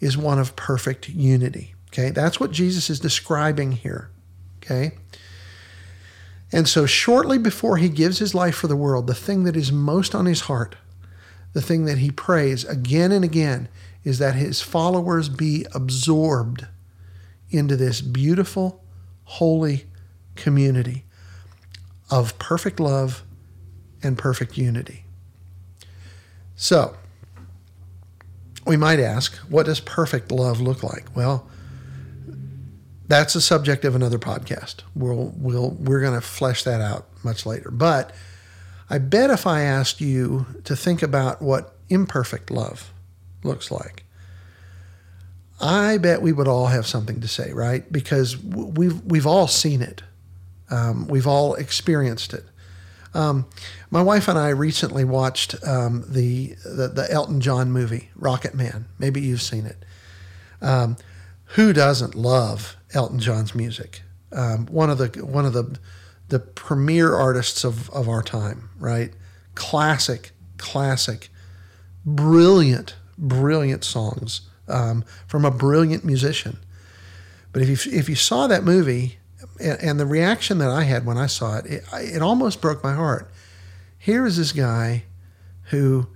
is 0.00 0.16
one 0.16 0.38
of 0.38 0.56
perfect 0.56 1.08
unity. 1.08 1.74
Okay, 1.88 2.10
that's 2.10 2.40
what 2.40 2.50
Jesus 2.50 2.88
is 2.88 2.98
describing 2.98 3.72
here. 3.72 4.10
Okay. 4.62 4.92
And 6.52 6.68
so, 6.68 6.84
shortly 6.84 7.38
before 7.38 7.78
he 7.78 7.88
gives 7.88 8.18
his 8.18 8.34
life 8.34 8.54
for 8.54 8.66
the 8.66 8.76
world, 8.76 9.06
the 9.06 9.14
thing 9.14 9.44
that 9.44 9.56
is 9.56 9.72
most 9.72 10.14
on 10.14 10.26
his 10.26 10.42
heart, 10.42 10.76
the 11.54 11.62
thing 11.62 11.86
that 11.86 11.98
he 11.98 12.10
prays 12.10 12.64
again 12.64 13.10
and 13.10 13.24
again, 13.24 13.68
is 14.04 14.18
that 14.18 14.34
his 14.34 14.60
followers 14.60 15.28
be 15.28 15.64
absorbed 15.74 16.66
into 17.50 17.76
this 17.76 18.00
beautiful, 18.00 18.82
holy 19.24 19.86
community 20.34 21.04
of 22.10 22.38
perfect 22.38 22.78
love 22.78 23.22
and 24.02 24.18
perfect 24.18 24.58
unity. 24.58 25.04
So, 26.54 26.96
we 28.66 28.76
might 28.76 29.00
ask, 29.00 29.36
what 29.48 29.66
does 29.66 29.80
perfect 29.80 30.30
love 30.30 30.60
look 30.60 30.82
like? 30.82 31.06
Well, 31.16 31.48
that's 33.12 33.34
the 33.34 33.42
subject 33.42 33.84
of 33.84 33.94
another 33.94 34.18
podcast. 34.18 34.76
We'll 34.94 35.34
we'll 35.36 35.72
we're 35.72 36.00
going 36.00 36.14
to 36.14 36.26
flesh 36.26 36.64
that 36.64 36.80
out 36.80 37.06
much 37.22 37.44
later. 37.44 37.70
But 37.70 38.14
I 38.88 38.96
bet 38.96 39.28
if 39.28 39.46
I 39.46 39.62
asked 39.62 40.00
you 40.00 40.46
to 40.64 40.74
think 40.74 41.02
about 41.02 41.42
what 41.42 41.76
imperfect 41.90 42.50
love 42.50 42.90
looks 43.42 43.70
like, 43.70 44.04
I 45.60 45.98
bet 45.98 46.22
we 46.22 46.32
would 46.32 46.48
all 46.48 46.68
have 46.68 46.86
something 46.86 47.20
to 47.20 47.28
say, 47.28 47.52
right? 47.52 47.90
Because 47.92 48.42
we've 48.42 49.02
we've 49.04 49.26
all 49.26 49.46
seen 49.46 49.82
it, 49.82 50.02
um, 50.70 51.06
we've 51.06 51.26
all 51.26 51.54
experienced 51.54 52.32
it. 52.32 52.46
Um, 53.12 53.44
my 53.90 54.00
wife 54.00 54.26
and 54.26 54.38
I 54.38 54.48
recently 54.48 55.04
watched 55.04 55.54
um, 55.68 56.02
the, 56.08 56.54
the, 56.64 56.88
the 56.88 57.08
Elton 57.10 57.42
John 57.42 57.70
movie 57.70 58.08
Rocketman. 58.18 58.84
Maybe 58.98 59.20
you've 59.20 59.42
seen 59.42 59.66
it. 59.66 59.84
Um, 60.62 60.96
who 61.44 61.74
doesn't 61.74 62.14
love 62.14 62.78
Elton 62.94 63.18
John's 63.18 63.54
music? 63.54 64.02
Um, 64.32 64.66
one 64.66 64.90
of 64.90 64.98
the 64.98 65.08
one 65.24 65.44
of 65.44 65.52
the 65.52 65.78
the 66.28 66.38
premier 66.38 67.14
artists 67.14 67.64
of, 67.64 67.90
of 67.90 68.08
our 68.08 68.22
time, 68.22 68.70
right? 68.78 69.12
Classic, 69.54 70.30
classic, 70.56 71.28
brilliant, 72.06 72.96
brilliant 73.18 73.84
songs 73.84 74.42
um, 74.66 75.04
from 75.26 75.44
a 75.44 75.50
brilliant 75.50 76.04
musician. 76.04 76.58
But 77.52 77.62
if 77.62 77.68
you 77.68 77.92
if 77.92 78.08
you 78.08 78.14
saw 78.14 78.46
that 78.46 78.64
movie, 78.64 79.18
and, 79.60 79.78
and 79.82 80.00
the 80.00 80.06
reaction 80.06 80.58
that 80.58 80.70
I 80.70 80.84
had 80.84 81.04
when 81.04 81.18
I 81.18 81.26
saw 81.26 81.58
it, 81.58 81.66
it, 81.66 81.84
it 81.92 82.22
almost 82.22 82.62
broke 82.62 82.82
my 82.82 82.94
heart. 82.94 83.30
Here 83.98 84.24
is 84.24 84.36
this 84.36 84.52
guy 84.52 85.04
who 85.64 86.08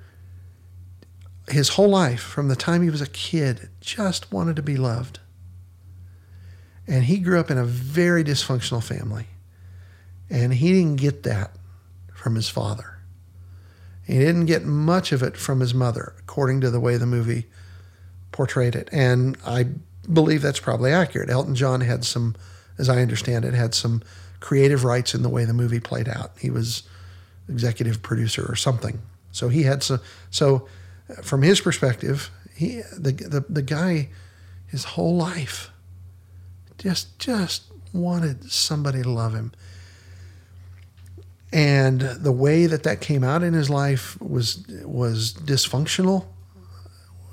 his 1.49 1.71
whole 1.71 1.89
life, 1.89 2.21
from 2.21 2.49
the 2.49 2.57
time 2.57 2.83
he 2.83 2.91
was 2.91 3.01
a 3.01 3.07
kid, 3.07 3.69
just 3.81 4.33
wanted 4.33 4.57
to 4.57 4.63
be 4.63 4.77
loved. 4.77 5.21
And 6.87 7.05
he 7.05 7.19
grew 7.19 7.41
up 7.41 7.51
in 7.51 7.59
a 7.59 7.65
very 7.65 8.23
dysfunctional 8.23 8.83
family. 8.83 9.27
And 10.31 10.55
he 10.55 10.73
didn't 10.73 10.97
get 10.97 11.23
that 11.25 11.53
from 12.15 12.35
his 12.35 12.49
father. 12.49 12.99
He 14.05 14.19
didn't 14.19 14.47
get 14.47 14.65
much 14.65 15.13
of 15.13 15.23
it 15.23 15.37
from 15.37 15.61
his 15.61 15.75
mother, 15.75 16.15
according 16.19 16.61
to 16.61 16.71
the 16.71 16.81
way 16.81 16.97
the 16.97 17.07
movie 17.07 17.47
portrayed 18.31 18.77
it. 18.77 18.89
And 18.93 19.37
I 19.45 19.67
believe 20.13 20.43
that's 20.43 20.61
probably 20.61 20.93
accurate. 20.93 21.29
Elton 21.29 21.57
John 21.57 21.81
had 21.81 22.05
some, 22.05 22.37
as 22.79 22.89
I 22.89 23.03
understand 23.03 23.45
it, 23.45 23.55
had 23.55 23.75
some 23.75 24.03
creative 24.39 24.85
rights 24.85 25.15
in 25.15 25.23
the 25.23 25.29
way 25.29 25.45
the 25.45 25.55
movie 25.55 25.81
played 25.81 26.09
out. 26.09 26.33
He 26.39 26.51
was 26.51 26.85
executive 27.49 28.03
producer 28.03 28.45
or 28.49 28.55
something. 28.55 29.01
So 29.33 29.49
he 29.49 29.65
had 29.65 29.83
some. 29.83 30.01
So, 30.31 30.69
uh, 31.11 31.23
from 31.23 31.43
his 31.43 31.61
perspective, 31.61 32.31
he 32.55 32.83
the 32.97 33.13
the, 33.13 33.45
the 33.49 33.63
guy, 33.63 34.09
his 34.67 34.85
whole 34.85 35.17
life 35.17 35.71
just 36.87 37.19
just 37.19 37.65
wanted 37.93 38.51
somebody 38.51 39.03
to 39.03 39.11
love 39.11 39.35
him. 39.35 39.51
And 41.53 42.01
the 42.01 42.31
way 42.31 42.67
that 42.67 42.85
that 42.85 43.01
came 43.01 43.25
out 43.25 43.43
in 43.43 43.55
his 43.55 43.69
life 43.69 44.21
was 44.21 44.65
was 44.85 45.35
dysfunctional, 45.35 46.27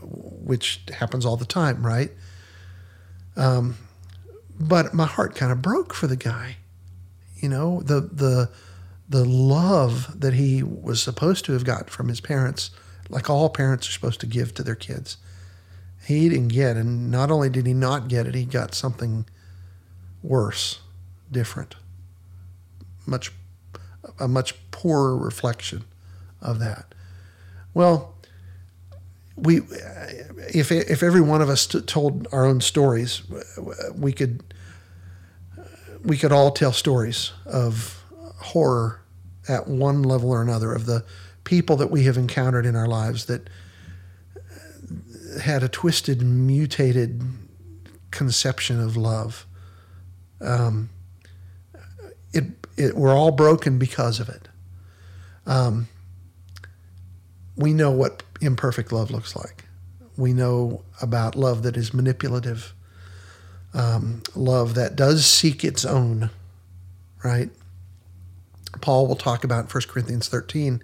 which 0.02 0.82
happens 0.92 1.24
all 1.24 1.38
the 1.38 1.46
time, 1.46 1.86
right? 1.86 2.12
Um, 3.36 3.78
but 4.60 4.94
my 4.94 5.06
heart 5.06 5.36
kind 5.36 5.52
of 5.52 5.62
broke 5.62 5.94
for 5.94 6.08
the 6.08 6.16
guy. 6.16 6.58
You 7.36 7.50
know, 7.50 7.82
the 7.82 8.02
the 8.02 8.50
the 9.08 9.24
love 9.24 10.20
that 10.20 10.34
he 10.34 10.64
was 10.64 11.00
supposed 11.02 11.46
to 11.46 11.54
have 11.54 11.64
got 11.66 11.92
from 11.92 12.08
his 12.08 12.22
parents, 12.22 12.72
like 13.08 13.30
all 13.30 13.50
parents 13.50 13.88
are 13.88 13.92
supposed 13.92 14.20
to 14.22 14.26
give 14.26 14.56
to 14.56 14.64
their 14.64 14.76
kids, 14.76 15.18
he 16.08 16.28
didn't 16.30 16.48
get. 16.48 16.76
And 16.76 17.12
not 17.12 17.30
only 17.30 17.50
did 17.50 17.68
he 17.68 17.74
not 17.74 18.08
get 18.08 18.26
it, 18.26 18.34
he 18.34 18.46
got 18.46 18.74
something 18.74 19.26
worse, 20.24 20.80
different, 21.32 21.76
much 23.06 23.32
a 24.20 24.28
much 24.28 24.56
poorer 24.72 25.16
reflection 25.18 25.84
of 26.42 26.60
that. 26.60 26.94
Well, 27.74 28.16
we 29.36 29.58
if 30.54 30.72
if 30.72 31.04
every 31.04 31.22
one 31.22 31.42
of 31.42 31.50
us 31.50 31.68
t- 31.68 31.82
told 31.82 32.28
our 32.32 32.46
own 32.46 32.62
stories, 32.62 33.24
we 33.96 34.14
could 34.14 34.44
we 36.04 36.18
could 36.18 36.32
all 36.32 36.52
tell 36.52 36.72
stories 36.72 37.32
of 37.46 38.04
horror 38.38 39.02
at 39.48 39.68
one 39.68 40.04
level 40.04 40.32
or 40.32 40.42
another 40.42 40.74
of 40.74 40.86
the 40.86 41.04
people 41.44 41.76
that 41.78 41.90
we 41.92 42.04
have 42.04 42.18
encountered 42.18 42.66
in 42.66 42.76
our 42.76 42.88
lives 42.88 43.26
that 43.26 43.50
had 45.42 45.64
a 45.64 45.68
twisted, 45.68 46.22
mutated 46.22 47.22
conception 48.12 48.80
of 48.80 48.96
love 48.96 49.46
Um, 50.44 50.90
it, 52.34 52.46
it, 52.78 52.96
we're 52.96 53.16
all 53.16 53.32
broken 53.32 53.78
because 53.78 54.20
of 54.20 54.30
it. 54.30 54.48
Um, 55.46 55.88
we 57.56 57.74
know 57.74 57.92
what 57.92 58.24
imperfect 58.42 58.92
love 58.92 59.12
looks 59.12 59.36
like. 59.36 59.66
We 60.18 60.34
know 60.34 60.84
about 61.02 61.36
love 61.36 61.64
that 61.64 61.78
is 61.78 61.94
manipulative, 61.94 62.74
um, 63.74 64.22
love 64.36 64.76
that 64.76 64.96
does 64.96 65.26
seek 65.26 65.64
its 65.64 65.86
own, 65.86 66.30
right? 67.24 67.50
Paul 68.82 69.08
will 69.08 69.16
talk 69.16 69.44
about 69.44 69.66
in 69.66 69.68
1 69.68 69.84
Corinthians 69.88 70.28
13 70.28 70.84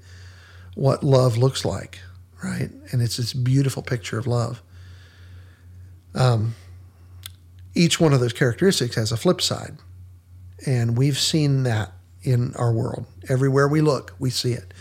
what 0.75 1.03
love 1.03 1.37
looks 1.37 1.65
like, 1.65 1.99
right? 2.43 2.69
And 2.91 3.01
it's 3.01 3.17
this 3.17 3.33
beautiful 3.33 3.83
picture 3.83 4.17
of 4.17 4.25
love. 4.25 4.61
Um, 6.15 6.55
each 7.75 7.99
one 7.99 8.13
of 8.13 8.19
those 8.19 8.33
characteristics 8.33 8.95
has 8.95 9.11
a 9.11 9.17
flip 9.17 9.41
side. 9.41 9.77
And 10.65 10.97
we've 10.97 11.17
seen 11.17 11.63
that 11.63 11.93
in 12.23 12.53
our 12.55 12.71
world. 12.71 13.05
Everywhere 13.29 13.67
we 13.67 13.81
look, 13.81 14.13
we 14.19 14.29
see 14.29 14.53
it. 14.53 14.73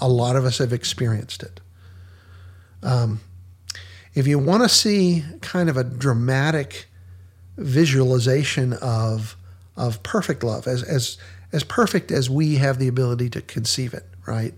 A 0.00 0.08
lot 0.08 0.36
of 0.36 0.44
us 0.44 0.58
have 0.58 0.72
experienced 0.72 1.42
it. 1.42 1.60
Um, 2.82 3.20
if 4.14 4.26
you 4.26 4.38
want 4.38 4.62
to 4.62 4.68
see 4.68 5.24
kind 5.40 5.68
of 5.68 5.76
a 5.76 5.84
dramatic 5.84 6.86
visualization 7.56 8.72
of 8.74 9.36
of 9.76 10.02
perfect 10.02 10.42
love, 10.42 10.66
as 10.66 10.82
as 10.82 11.18
as 11.52 11.64
perfect 11.64 12.10
as 12.10 12.28
we 12.28 12.56
have 12.56 12.78
the 12.78 12.88
ability 12.88 13.30
to 13.30 13.40
conceive 13.40 13.94
it, 13.94 14.04
right? 14.26 14.54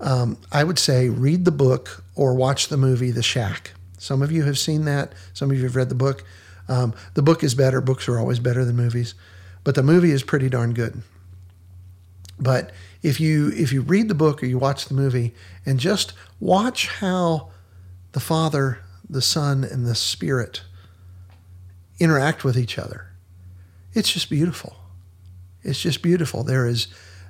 Um, 0.00 0.38
I 0.50 0.64
would 0.64 0.78
say 0.78 1.08
read 1.08 1.44
the 1.44 1.52
book 1.52 2.02
or 2.14 2.34
watch 2.34 2.68
the 2.68 2.76
movie 2.76 3.10
The 3.10 3.22
Shack. 3.22 3.72
Some 3.98 4.20
of 4.20 4.32
you 4.32 4.42
have 4.44 4.58
seen 4.58 4.84
that. 4.86 5.12
Some 5.32 5.50
of 5.50 5.56
you 5.56 5.62
have 5.64 5.76
read 5.76 5.90
the 5.90 5.94
book. 5.94 6.24
Um, 6.68 6.94
the 7.14 7.22
book 7.22 7.42
is 7.42 7.54
better. 7.54 7.80
Books 7.80 8.08
are 8.08 8.18
always 8.18 8.38
better 8.38 8.64
than 8.64 8.76
movies, 8.76 9.14
but 9.64 9.74
the 9.74 9.82
movie 9.82 10.10
is 10.10 10.22
pretty 10.22 10.48
darn 10.48 10.74
good. 10.74 11.02
But 12.38 12.72
if 13.02 13.20
you 13.20 13.50
if 13.54 13.72
you 13.72 13.82
read 13.82 14.08
the 14.08 14.14
book 14.14 14.42
or 14.42 14.46
you 14.46 14.58
watch 14.58 14.86
the 14.86 14.94
movie 14.94 15.34
and 15.66 15.78
just 15.78 16.12
watch 16.40 16.88
how 16.88 17.50
the 18.12 18.20
Father, 18.20 18.80
the 19.08 19.22
Son, 19.22 19.64
and 19.64 19.86
the 19.86 19.94
Spirit 19.94 20.62
interact 21.98 22.44
with 22.44 22.56
each 22.56 22.78
other, 22.78 23.08
it's 23.94 24.12
just 24.12 24.30
beautiful. 24.30 24.76
It's 25.62 25.80
just 25.80 26.02
beautiful. 26.02 26.42
There 26.42 26.66
is 26.66 26.88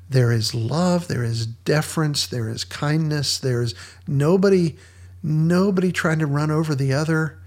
there 0.08 0.32
is 0.32 0.54
love, 0.54 1.08
there 1.08 1.24
is 1.24 1.46
deference, 1.46 2.26
there 2.26 2.48
is 2.48 2.64
kindness, 2.64 3.38
there 3.38 3.62
is 3.62 3.74
nobody 4.06 4.76
nobody 5.22 5.92
trying 5.92 6.18
to 6.18 6.26
run 6.26 6.50
over 6.50 6.74
the 6.74 6.92
other. 6.92 7.38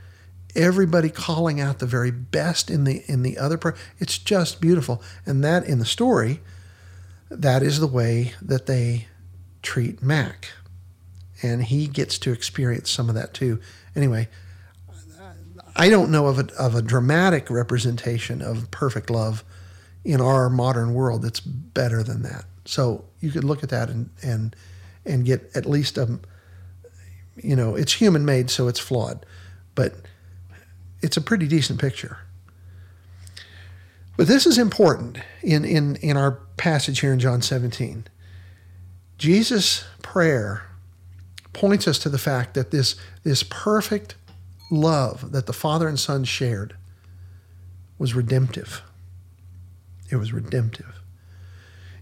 Everybody 0.55 1.09
calling 1.09 1.59
out 1.59 1.79
the 1.79 1.85
very 1.85 2.11
best 2.11 2.69
in 2.69 2.85
the 2.85 3.03
in 3.07 3.23
the 3.23 3.37
other 3.37 3.57
part. 3.57 3.77
It's 3.99 4.17
just 4.17 4.61
beautiful. 4.61 5.01
And 5.25 5.43
that 5.43 5.65
in 5.65 5.79
the 5.79 5.85
story, 5.85 6.41
that 7.29 7.61
is 7.61 7.79
the 7.79 7.87
way 7.87 8.33
that 8.41 8.65
they 8.65 9.07
treat 9.61 10.01
Mack. 10.01 10.49
And 11.41 11.63
he 11.63 11.87
gets 11.87 12.17
to 12.19 12.31
experience 12.31 12.89
some 12.89 13.09
of 13.09 13.15
that 13.15 13.33
too. 13.33 13.59
Anyway, 13.95 14.29
I 15.75 15.89
don't 15.89 16.09
know 16.09 16.27
of 16.27 16.39
a, 16.39 16.55
of 16.57 16.75
a 16.75 16.81
dramatic 16.81 17.49
representation 17.49 18.41
of 18.41 18.71
perfect 18.71 19.09
love 19.09 19.43
in 20.05 20.21
our 20.21 20.49
modern 20.49 20.93
world 20.93 21.23
that's 21.23 21.41
better 21.41 22.01
than 22.01 22.21
that. 22.21 22.45
So 22.63 23.05
you 23.19 23.31
could 23.31 23.43
look 23.43 23.63
at 23.63 23.69
that 23.69 23.89
and 23.89 24.09
and 24.23 24.55
and 25.05 25.25
get 25.25 25.51
at 25.53 25.65
least 25.65 25.97
a 25.97 26.19
you 27.37 27.55
know, 27.55 27.75
it's 27.75 27.93
human 27.93 28.25
made 28.25 28.49
so 28.49 28.67
it's 28.67 28.79
flawed, 28.79 29.25
but 29.75 29.93
it's 31.05 31.17
a 31.17 31.21
pretty 31.21 31.47
decent 31.47 31.79
picture. 31.79 32.17
But 34.17 34.27
this 34.27 34.47
is 34.47 34.57
important 34.57 35.19
in 35.43 35.63
in 35.63 35.97
in 35.97 36.17
our 36.17 36.31
passage 36.57 37.01
here 37.01 37.13
in 37.13 37.19
John 37.19 37.43
17. 37.43 38.05
Jesus' 39.19 39.85
prayer 40.01 40.63
points 41.53 41.87
us 41.87 41.99
to 41.99 42.09
the 42.09 42.17
fact 42.17 42.55
that 42.55 42.71
this 42.71 42.95
this 43.23 43.43
perfect 43.43 44.15
love 44.71 45.31
that 45.31 45.45
the 45.45 45.53
Father 45.53 45.87
and 45.87 45.99
Son 45.99 46.23
shared 46.23 46.75
was 47.99 48.15
redemptive. 48.15 48.81
It 50.09 50.15
was 50.15 50.33
redemptive. 50.33 51.01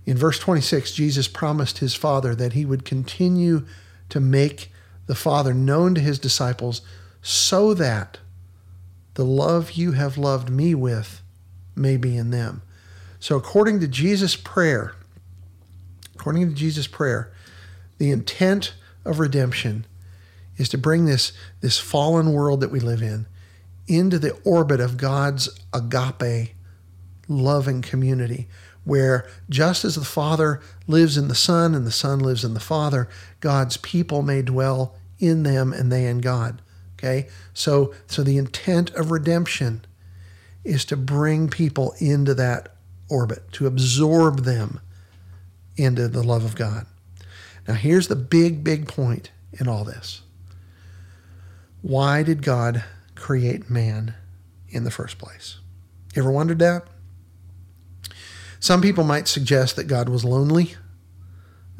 In 0.06 0.18
verse 0.18 0.40
26, 0.40 0.94
Jesus 0.94 1.28
promised 1.28 1.80
his 1.80 1.94
Father 1.94 2.36
that 2.36 2.54
he 2.54 2.66
would 2.66 2.86
continue 2.86 3.66
to 4.10 4.22
make 4.22 4.72
the 5.08 5.16
Father 5.16 5.54
known 5.54 5.94
to 5.96 6.02
his 6.02 6.20
disciples 6.20 6.82
so 7.22 7.74
that 7.74 8.20
the 9.16 9.26
love 9.26 9.72
you 9.72 9.92
have 9.94 10.18
loved 10.18 10.50
me 10.50 10.74
with 10.74 11.22
may 11.76 11.98
be 11.98 12.18
in 12.18 12.32
them. 12.32 12.62
So, 13.20 13.38
according 13.38 13.80
to 13.80 13.88
Jesus' 13.88 14.36
prayer, 14.36 14.96
according 16.16 16.50
to 16.50 16.56
Jesus' 16.56 16.88
prayer, 16.88 17.32
the 17.98 18.12
intent 18.12 18.74
of 19.06 19.20
redemption 19.20 19.86
is 20.58 20.70
to 20.70 20.78
bring 20.78 21.06
this, 21.06 21.32
this 21.62 21.80
fallen 21.80 22.34
world 22.34 22.62
that 22.62 22.72
we 22.72 22.80
live 22.80 23.02
in 23.02 23.28
into 23.88 24.20
the 24.20 24.34
orbit 24.44 24.80
of 24.80 24.98
God's 24.98 25.50
agape 25.74 26.54
loving 27.28 27.82
community 27.82 28.48
where 28.84 29.28
just 29.50 29.86
as 29.86 29.96
the 29.96 30.06
Father 30.06 30.60
lives 30.88 31.18
in 31.18 31.28
the 31.28 31.36
Son 31.36 31.74
and 31.74 31.88
the 31.88 31.92
Son 31.92 32.20
lives 32.20 32.44
in 32.44 32.54
the 32.54 32.60
Father, 32.60 33.08
God's 33.40 33.78
people 33.78 34.22
may 34.22 34.42
dwell 34.42 34.96
in 35.20 35.44
them 35.44 35.72
and 35.72 35.92
they 35.92 36.06
in 36.06 36.20
God. 36.20 36.62
Okay? 37.04 37.28
So 37.54 37.94
so 38.08 38.24
the 38.24 38.38
intent 38.38 38.92
of 38.92 39.12
redemption 39.12 39.86
is 40.64 40.86
to 40.86 40.96
bring 40.96 41.50
people 41.50 41.94
into 42.00 42.34
that 42.36 42.76
orbit, 43.10 43.52
to 43.54 43.68
absorb 43.68 44.44
them 44.44 44.80
into 45.76 46.08
the 46.08 46.24
love 46.24 46.46
of 46.46 46.56
God. 46.56 46.86
Now 47.68 47.74
here's 47.74 48.08
the 48.08 48.16
big 48.16 48.64
big 48.64 48.88
point 48.88 49.32
in 49.52 49.68
all 49.68 49.84
this. 49.84 50.22
Why 51.82 52.24
did 52.24 52.42
God 52.42 52.84
create 53.16 53.70
man 53.70 54.16
in 54.70 54.86
the 54.86 54.92
first 54.92 55.18
place? 55.18 55.60
You 56.16 56.22
ever 56.22 56.32
wondered 56.32 56.60
that? 56.60 56.88
Some 58.62 58.82
people 58.82 59.04
might 59.04 59.28
suggest 59.28 59.76
that 59.76 59.88
God 59.88 60.08
was 60.08 60.24
lonely 60.24 60.76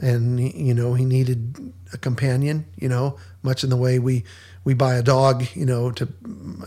and 0.04 0.40
you 0.40 0.74
know 0.74 0.94
he 0.94 1.06
needed 1.06 1.74
a 1.94 1.98
companion 1.98 2.66
you 2.78 2.90
know 2.90 3.18
much 3.42 3.64
in 3.64 3.70
the 3.70 3.78
way 3.78 3.98
we 4.00 4.24
we 4.66 4.74
buy 4.74 4.96
a 4.96 5.02
dog 5.02 5.46
you 5.56 5.66
know 5.66 5.92
to 5.92 6.08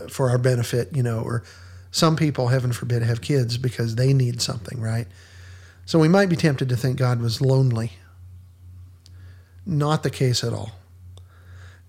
for 0.09 0.29
our 0.29 0.39
benefit 0.39 0.95
you 0.95 1.03
know 1.03 1.19
or 1.19 1.43
some 1.91 2.15
people 2.15 2.47
heaven 2.47 2.73
forbid 2.73 3.03
have 3.03 3.21
kids 3.21 3.57
because 3.57 3.95
they 3.95 4.11
need 4.13 4.41
something 4.41 4.81
right? 4.81 5.07
So 5.85 5.99
we 5.99 6.09
might 6.09 6.29
be 6.29 6.35
tempted 6.35 6.67
to 6.69 6.75
think 6.75 6.97
god 6.97 7.21
was 7.21 7.39
lonely. 7.39 7.93
Not 9.65 10.03
the 10.03 10.09
case 10.09 10.43
at 10.43 10.53
all. 10.53 10.71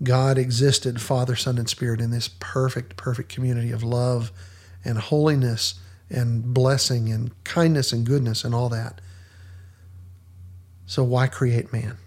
God 0.02 0.37
existed 0.38 1.00
father 1.00 1.34
son 1.34 1.58
and 1.58 1.68
spirit 1.68 2.00
in 2.00 2.11
this 2.11 2.28
perfect 2.28 2.96
perfect 2.96 3.30
community 3.30 3.72
of 3.72 3.82
love 3.82 4.30
and 4.84 4.98
holiness 4.98 5.80
and 6.11 6.52
blessing 6.54 7.11
and 7.11 7.32
kindness 7.44 7.92
and 7.92 8.04
goodness 8.04 8.44
and 8.44 8.54
all 8.54 8.68
that. 8.68 9.00
So 10.88 11.05
why 11.05 11.27
create 11.27 11.70
man? 11.70 11.98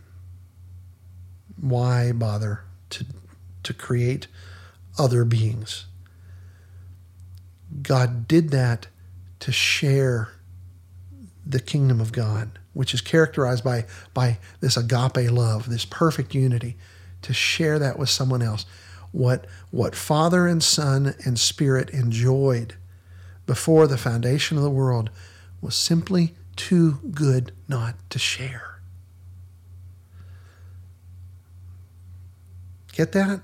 Why 1.55 2.11
bother 2.11 2.63
to, 2.89 3.05
to 3.61 3.73
create 3.75 4.25
other 4.97 5.23
beings? 5.23 5.85
God 7.83 8.27
did 8.27 8.49
that 8.49 8.87
to 9.41 9.51
share 9.51 10.29
the 11.45 11.59
kingdom 11.59 12.01
of 12.01 12.11
God, 12.11 12.57
which 12.73 12.95
is 12.95 13.01
characterized 13.01 13.63
by, 13.63 13.85
by 14.15 14.39
this 14.61 14.75
agape 14.75 15.29
love, 15.29 15.69
this 15.69 15.85
perfect 15.85 16.33
unity, 16.33 16.75
to 17.21 17.33
share 17.33 17.77
that 17.77 17.99
with 17.99 18.09
someone 18.09 18.41
else. 18.41 18.65
What, 19.11 19.45
what 19.69 19.95
Father 19.95 20.47
and 20.47 20.63
Son 20.63 21.13
and 21.23 21.39
Spirit 21.39 21.91
enjoyed 21.91 22.73
before 23.45 23.85
the 23.85 23.97
foundation 23.97 24.57
of 24.57 24.63
the 24.63 24.71
world 24.71 25.11
was 25.61 25.75
simply 25.75 26.33
too 26.55 26.93
good 27.11 27.51
not 27.67 27.95
to 28.09 28.17
share. 28.17 28.70
Get 32.93 33.11
that? 33.13 33.41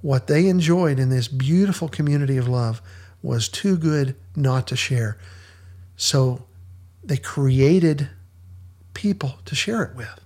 What 0.00 0.26
they 0.26 0.48
enjoyed 0.48 0.98
in 0.98 1.10
this 1.10 1.28
beautiful 1.28 1.88
community 1.88 2.36
of 2.36 2.48
love 2.48 2.80
was 3.22 3.48
too 3.48 3.76
good 3.76 4.14
not 4.36 4.66
to 4.68 4.76
share. 4.76 5.18
So 5.96 6.44
they 7.02 7.16
created 7.16 8.08
people 8.94 9.38
to 9.46 9.54
share 9.54 9.82
it 9.82 9.96
with. 9.96 10.20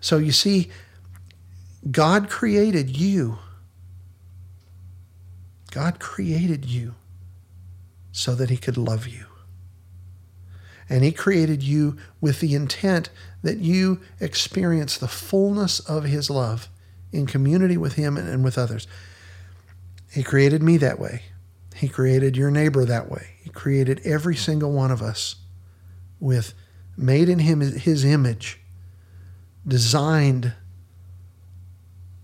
So 0.00 0.18
you 0.18 0.32
see, 0.32 0.70
God 1.90 2.30
created 2.30 2.96
you. 2.96 3.38
God 5.70 6.00
created 6.00 6.64
you 6.64 6.94
so 8.12 8.34
that 8.34 8.50
he 8.50 8.56
could 8.56 8.76
love 8.76 9.06
you. 9.06 9.26
And 10.88 11.04
he 11.04 11.12
created 11.12 11.62
you 11.62 11.98
with 12.20 12.40
the 12.40 12.54
intent 12.54 13.10
that 13.42 13.58
you 13.58 14.00
experience 14.18 14.96
the 14.96 15.08
fullness 15.08 15.80
of 15.80 16.04
his 16.04 16.30
love 16.30 16.68
in 17.12 17.26
community 17.26 17.76
with 17.76 17.94
him 17.94 18.16
and 18.16 18.44
with 18.44 18.58
others. 18.58 18.86
He 20.12 20.22
created 20.22 20.62
me 20.62 20.76
that 20.78 20.98
way. 20.98 21.22
He 21.74 21.88
created 21.88 22.36
your 22.36 22.50
neighbor 22.50 22.84
that 22.84 23.10
way. 23.10 23.34
He 23.42 23.50
created 23.50 24.00
every 24.04 24.34
single 24.34 24.72
one 24.72 24.90
of 24.90 25.02
us 25.02 25.36
with 26.18 26.54
made 26.96 27.28
in 27.28 27.38
him 27.38 27.60
his 27.60 28.04
image, 28.04 28.60
designed 29.66 30.52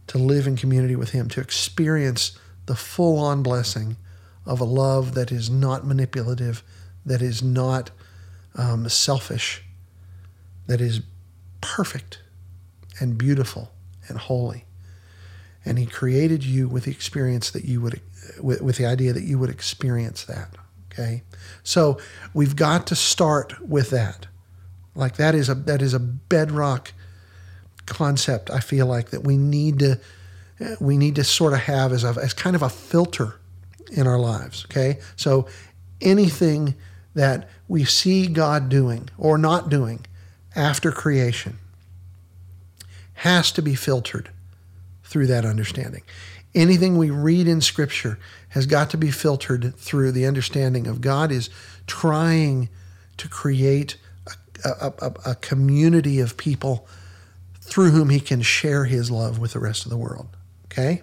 to 0.08 0.18
live 0.18 0.46
in 0.46 0.56
community 0.56 0.96
with 0.96 1.10
him, 1.10 1.28
to 1.28 1.40
experience 1.40 2.36
the 2.66 2.74
full 2.74 3.18
on 3.18 3.42
blessing 3.42 3.96
of 4.44 4.60
a 4.60 4.64
love 4.64 5.14
that 5.14 5.30
is 5.30 5.48
not 5.48 5.86
manipulative, 5.86 6.62
that 7.06 7.22
is 7.22 7.42
not 7.42 7.90
um, 8.56 8.88
selfish, 8.88 9.62
that 10.66 10.80
is 10.80 11.00
perfect 11.60 12.20
and 13.00 13.16
beautiful 13.16 13.72
and 14.08 14.18
holy. 14.18 14.64
And 15.64 15.78
he 15.78 15.86
created 15.86 16.44
you 16.44 16.68
with 16.68 16.84
the 16.84 16.90
experience 16.90 17.50
that 17.50 17.64
you 17.64 17.80
would, 17.80 18.00
with, 18.40 18.60
with 18.60 18.76
the 18.76 18.86
idea 18.86 19.12
that 19.12 19.22
you 19.22 19.38
would 19.38 19.50
experience 19.50 20.24
that. 20.24 20.54
Okay. 20.92 21.22
So 21.62 21.98
we've 22.32 22.54
got 22.54 22.86
to 22.88 22.94
start 22.94 23.66
with 23.66 23.90
that. 23.90 24.26
Like 24.94 25.16
that 25.16 25.34
is 25.34 25.48
a, 25.48 25.54
that 25.54 25.82
is 25.82 25.94
a 25.94 25.98
bedrock 25.98 26.92
concept. 27.86 28.50
I 28.50 28.60
feel 28.60 28.86
like 28.86 29.10
that 29.10 29.24
we 29.24 29.36
need 29.36 29.80
to, 29.80 29.98
we 30.80 30.96
need 30.96 31.16
to 31.16 31.24
sort 31.24 31.52
of 31.52 31.60
have 31.60 31.92
as 31.92 32.04
a, 32.04 32.14
as 32.22 32.32
kind 32.32 32.54
of 32.54 32.62
a 32.62 32.68
filter 32.68 33.40
in 33.90 34.06
our 34.06 34.18
lives. 34.18 34.64
Okay. 34.66 35.00
So 35.16 35.48
anything 36.00 36.74
that 37.14 37.48
we 37.68 37.84
see 37.84 38.26
God 38.26 38.68
doing 38.68 39.08
or 39.18 39.38
not 39.38 39.68
doing 39.68 40.06
after 40.54 40.92
creation 40.92 41.58
has 43.14 43.50
to 43.52 43.62
be 43.62 43.74
filtered 43.74 44.30
through 45.04 45.26
that 45.28 45.44
understanding. 45.44 46.02
Anything 46.54 46.96
we 46.96 47.10
read 47.10 47.48
in 47.48 47.60
Scripture 47.60 48.18
has 48.50 48.66
got 48.66 48.90
to 48.90 48.96
be 48.96 49.10
filtered 49.10 49.74
through 49.76 50.12
the 50.12 50.26
understanding 50.26 50.86
of 50.86 51.00
God 51.00 51.30
is 51.30 51.50
trying 51.86 52.68
to 53.16 53.28
create 53.28 53.96
a, 54.64 54.70
a, 54.80 54.92
a, 54.98 55.30
a 55.30 55.34
community 55.36 56.20
of 56.20 56.36
people 56.36 56.86
through 57.60 57.90
whom 57.90 58.10
He 58.10 58.20
can 58.20 58.42
share 58.42 58.84
His 58.84 59.10
love 59.10 59.38
with 59.38 59.52
the 59.52 59.58
rest 59.58 59.84
of 59.84 59.90
the 59.90 59.96
world. 59.96 60.28
Okay? 60.66 61.02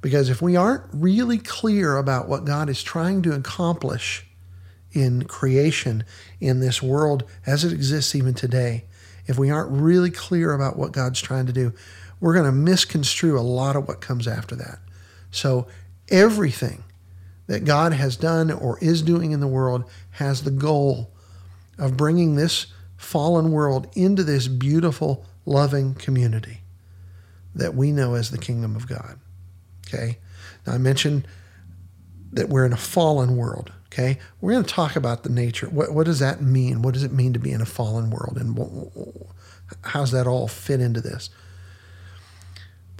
Because 0.00 0.28
if 0.28 0.42
we 0.42 0.56
aren't 0.56 0.84
really 0.92 1.38
clear 1.38 1.96
about 1.96 2.28
what 2.28 2.44
God 2.44 2.68
is 2.68 2.82
trying 2.82 3.22
to 3.22 3.32
accomplish 3.32 4.26
in 4.92 5.24
creation 5.24 6.04
in 6.40 6.60
this 6.60 6.82
world 6.82 7.24
as 7.46 7.64
it 7.64 7.72
exists 7.72 8.14
even 8.14 8.34
today, 8.34 8.84
if 9.26 9.38
we 9.38 9.50
aren't 9.50 9.70
really 9.70 10.10
clear 10.10 10.52
about 10.52 10.76
what 10.76 10.92
God's 10.92 11.20
trying 11.20 11.46
to 11.46 11.52
do, 11.52 11.72
we're 12.22 12.34
going 12.34 12.46
to 12.46 12.52
misconstrue 12.52 13.36
a 13.36 13.42
lot 13.42 13.74
of 13.74 13.88
what 13.88 14.00
comes 14.00 14.28
after 14.28 14.54
that. 14.54 14.78
So, 15.32 15.66
everything 16.08 16.84
that 17.48 17.64
God 17.64 17.92
has 17.92 18.16
done 18.16 18.52
or 18.52 18.78
is 18.78 19.02
doing 19.02 19.32
in 19.32 19.40
the 19.40 19.48
world 19.48 19.84
has 20.12 20.44
the 20.44 20.52
goal 20.52 21.12
of 21.78 21.96
bringing 21.96 22.36
this 22.36 22.68
fallen 22.96 23.50
world 23.50 23.88
into 23.94 24.22
this 24.22 24.46
beautiful, 24.46 25.26
loving 25.44 25.94
community 25.94 26.60
that 27.56 27.74
we 27.74 27.90
know 27.90 28.14
as 28.14 28.30
the 28.30 28.38
kingdom 28.38 28.76
of 28.76 28.86
God. 28.86 29.18
Okay? 29.88 30.18
Now, 30.64 30.74
I 30.74 30.78
mentioned 30.78 31.26
that 32.32 32.48
we're 32.48 32.64
in 32.64 32.72
a 32.72 32.78
fallen 32.78 33.36
world. 33.36 33.72
Okay, 33.86 34.18
we're 34.40 34.52
going 34.52 34.64
to 34.64 34.70
talk 34.70 34.96
about 34.96 35.22
the 35.22 35.28
nature. 35.28 35.66
What, 35.66 35.92
what 35.92 36.06
does 36.06 36.20
that 36.20 36.40
mean? 36.40 36.80
What 36.80 36.94
does 36.94 37.02
it 37.02 37.12
mean 37.12 37.34
to 37.34 37.38
be 37.38 37.52
in 37.52 37.60
a 37.60 37.66
fallen 37.66 38.08
world, 38.08 38.38
and 38.38 38.58
how's 39.82 40.12
that 40.12 40.26
all 40.26 40.48
fit 40.48 40.80
into 40.80 41.02
this? 41.02 41.28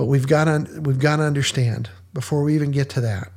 But 0.02 0.08
we've 0.08 0.26
got 0.26 0.46
to 0.46 0.80
we've 0.80 0.98
got 0.98 1.18
to 1.18 1.22
understand 1.22 1.88
before 2.12 2.42
we 2.42 2.56
even 2.56 2.72
get 2.72 2.90
to 2.90 3.00
that. 3.02 3.30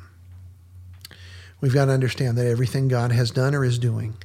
We've 1.61 1.75
got 1.75 1.85
to 1.85 1.91
understand 1.91 2.39
that 2.39 2.47
everything 2.47 2.87
God 2.87 3.11
has 3.11 3.29
done 3.29 3.53
or 3.53 3.63
is 3.63 3.77
doing 3.77 4.17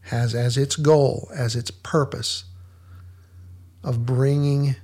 has 0.00 0.34
as 0.34 0.56
its 0.56 0.74
goal, 0.74 1.30
as 1.32 1.54
its 1.54 1.70
purpose, 1.70 2.46
of 3.84 4.04
bringing 4.04 4.74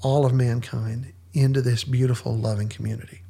all 0.00 0.24
of 0.24 0.32
mankind 0.32 1.12
into 1.34 1.60
this 1.60 1.84
beautiful, 1.84 2.34
loving 2.34 2.70
community. 2.70 3.20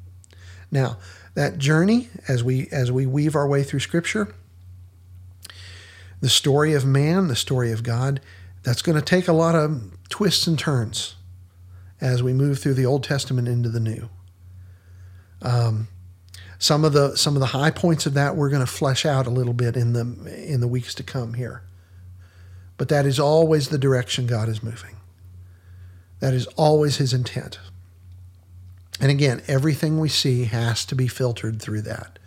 Now, 0.71 0.97
that 1.33 1.57
journey 1.57 2.07
as 2.29 2.41
we 2.41 2.69
as 2.71 2.89
we 2.89 3.05
weave 3.05 3.35
our 3.35 3.49
way 3.49 3.63
through 3.63 3.81
scripture 3.81 4.33
the 6.21 6.29
story 6.29 6.73
of 6.73 6.85
man 6.85 7.27
the 7.27 7.35
story 7.35 7.73
of 7.73 7.83
god 7.83 8.21
that's 8.63 8.81
going 8.81 8.97
to 8.97 9.03
take 9.03 9.27
a 9.27 9.33
lot 9.33 9.55
of 9.55 9.91
twists 10.07 10.47
and 10.47 10.57
turns 10.57 11.15
as 12.01 12.21
we 12.21 12.33
move 12.33 12.59
through 12.59 12.73
the 12.73 12.85
old 12.85 13.03
testament 13.03 13.47
into 13.47 13.69
the 13.69 13.79
new 13.79 14.09
um, 15.41 15.87
some 16.59 16.83
of 16.83 16.93
the 16.93 17.15
some 17.15 17.35
of 17.35 17.39
the 17.39 17.47
high 17.47 17.71
points 17.71 18.05
of 18.05 18.13
that 18.13 18.35
we're 18.35 18.49
going 18.49 18.65
to 18.65 18.71
flesh 18.71 19.05
out 19.05 19.27
a 19.27 19.31
little 19.31 19.53
bit 19.53 19.77
in 19.77 19.93
the 19.93 20.01
in 20.51 20.59
the 20.59 20.67
weeks 20.67 20.93
to 20.93 21.03
come 21.03 21.35
here 21.35 21.63
but 22.77 22.89
that 22.89 23.05
is 23.05 23.19
always 23.19 23.69
the 23.69 23.77
direction 23.77 24.27
god 24.27 24.49
is 24.49 24.61
moving 24.61 24.97
that 26.19 26.33
is 26.33 26.47
always 26.57 26.97
his 26.97 27.13
intent 27.13 27.59
and 29.01 29.09
again, 29.09 29.41
everything 29.47 29.99
we 29.99 30.09
see 30.09 30.45
has 30.45 30.85
to 30.85 30.95
be 30.95 31.07
filtered 31.07 31.59
through 31.59 31.81
that, 31.81 32.19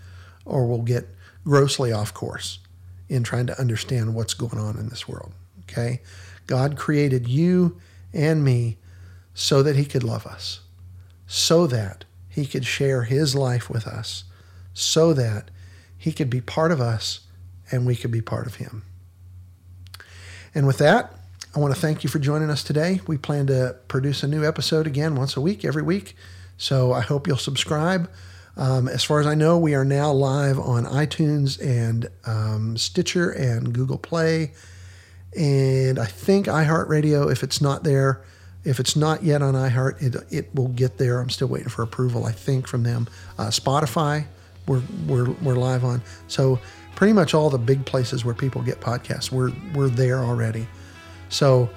or 0.44 0.66
we'll 0.66 0.82
get 0.82 1.06
grossly 1.44 1.92
off 1.92 2.12
course 2.12 2.58
in 3.08 3.22
trying 3.22 3.46
to 3.46 3.60
understand 3.60 4.14
what's 4.14 4.34
going 4.34 4.58
on 4.58 4.76
in 4.76 4.88
this 4.88 5.06
world. 5.06 5.32
Okay? 5.62 6.02
God 6.48 6.76
created 6.76 7.28
you 7.28 7.80
and 8.12 8.44
me 8.44 8.78
so 9.35 9.62
that 9.62 9.77
He 9.77 9.85
could 9.85 10.05
love 10.05 10.27
us, 10.27 10.61
so 11.27 11.66
that 11.66 12.05
He 12.29 12.47
could 12.47 12.64
share 12.64 13.03
His 13.03 13.35
life 13.35 13.68
with 13.68 13.87
us, 13.87 14.25
so 14.73 15.12
that 15.12 15.51
He 15.99 16.12
could 16.12 16.31
be 16.31 16.40
part 16.40 16.73
of 16.73 16.81
us 16.81 17.20
and 17.70 17.87
we 17.87 17.97
could 17.97 18.11
be 18.11 18.23
part 18.23 18.47
of 18.47 18.57
Him. 18.57 18.85
And 20.55 20.66
with 20.66 20.79
that, 20.79 21.12
I 21.55 21.61
want 21.61 21.75
to 21.75 21.81
thank 21.81 22.03
you 22.05 22.11
for 22.11 22.18
joining 22.18 22.51
us 22.51 22.64
today. 22.64 23.01
We 23.07 23.18
plan 23.18 23.47
to 23.49 23.77
produce 23.88 24.23
a 24.23 24.29
new 24.29 24.44
episode 24.44 24.87
again 24.87 25.14
once 25.14 25.37
a 25.37 25.40
week, 25.40 25.64
every 25.64 25.83
week. 25.83 26.16
So 26.57 26.92
I 26.92 27.01
hope 27.01 27.27
you'll 27.27 27.37
subscribe. 27.37 28.11
Um, 28.57 28.88
as 28.88 29.03
far 29.03 29.20
as 29.20 29.27
I 29.27 29.35
know, 29.35 29.59
we 29.59 29.75
are 29.75 29.85
now 29.85 30.12
live 30.12 30.59
on 30.59 30.85
iTunes 30.85 31.61
and 31.61 32.09
um, 32.25 32.77
Stitcher 32.77 33.31
and 33.31 33.73
Google 33.73 33.99
Play. 33.99 34.53
And 35.37 35.99
I 35.99 36.07
think 36.07 36.47
iHeartRadio, 36.47 37.31
if 37.31 37.42
it's 37.42 37.61
not 37.61 37.83
there, 37.83 38.25
if 38.64 38.81
it's 38.81 38.96
not 38.96 39.22
yet 39.22 39.42
on 39.42 39.55
iHeart, 39.55 40.03
it, 40.03 40.16
it 40.31 40.55
will 40.55 40.68
get 40.68 40.98
there. 40.98 41.20
I'm 41.20 41.31
still 41.31 41.48
waiting 41.48 41.68
for 41.68 41.83
approval, 41.83 42.24
I 42.24 42.33
think, 42.33 42.66
from 42.66 42.83
them. 42.83 43.09
Uh, 43.38 43.48
Spotify, 43.48 44.24
we're, 44.66 44.83
we're, 45.07 45.31
we're 45.42 45.55
live 45.57 45.85
on. 45.85 46.03
So 46.29 46.59
pretty 46.96 47.12
much 47.12 47.35
all 47.35 47.50
the 47.50 47.59
big 47.59 47.85
places 47.85 48.24
where 48.24 48.35
people 48.35 48.62
get 48.62 48.81
podcasts, 48.81 49.31
we're, 49.31 49.53
we're 49.74 49.88
there 49.88 50.18
already. 50.18 50.66
So 51.29 51.68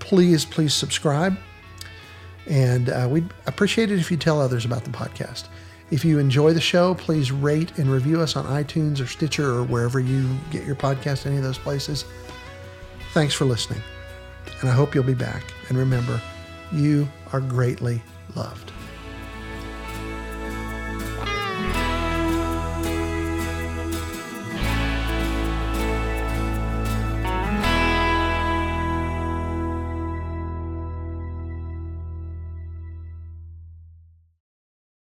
please, 0.00 0.44
please 0.44 0.74
subscribe. 0.74 1.36
And 2.48 2.88
uh, 2.88 3.06
we'd 3.08 3.28
appreciate 3.46 3.92
it 3.92 4.00
if 4.00 4.10
you 4.10 4.16
tell 4.16 4.40
others 4.40 4.64
about 4.64 4.84
the 4.84 4.90
podcast. 4.90 5.44
If 5.92 6.04
you 6.04 6.18
enjoy 6.18 6.54
the 6.54 6.60
show, 6.60 6.94
please 6.94 7.30
rate 7.30 7.78
and 7.78 7.88
review 7.88 8.20
us 8.20 8.34
on 8.34 8.46
iTunes 8.46 9.00
or 9.00 9.06
Stitcher 9.06 9.48
or 9.52 9.62
wherever 9.62 10.00
you 10.00 10.28
get 10.50 10.64
your 10.64 10.74
podcast, 10.74 11.26
any 11.26 11.36
of 11.36 11.42
those 11.42 11.58
places. 11.58 12.04
Thanks 13.12 13.34
for 13.34 13.44
listening. 13.44 13.82
And 14.60 14.70
I 14.70 14.72
hope 14.72 14.94
you'll 14.94 15.04
be 15.04 15.14
back. 15.14 15.44
And 15.68 15.76
remember, 15.76 16.20
you 16.72 17.08
are 17.32 17.40
greatly 17.40 18.02
loved. 18.34 18.72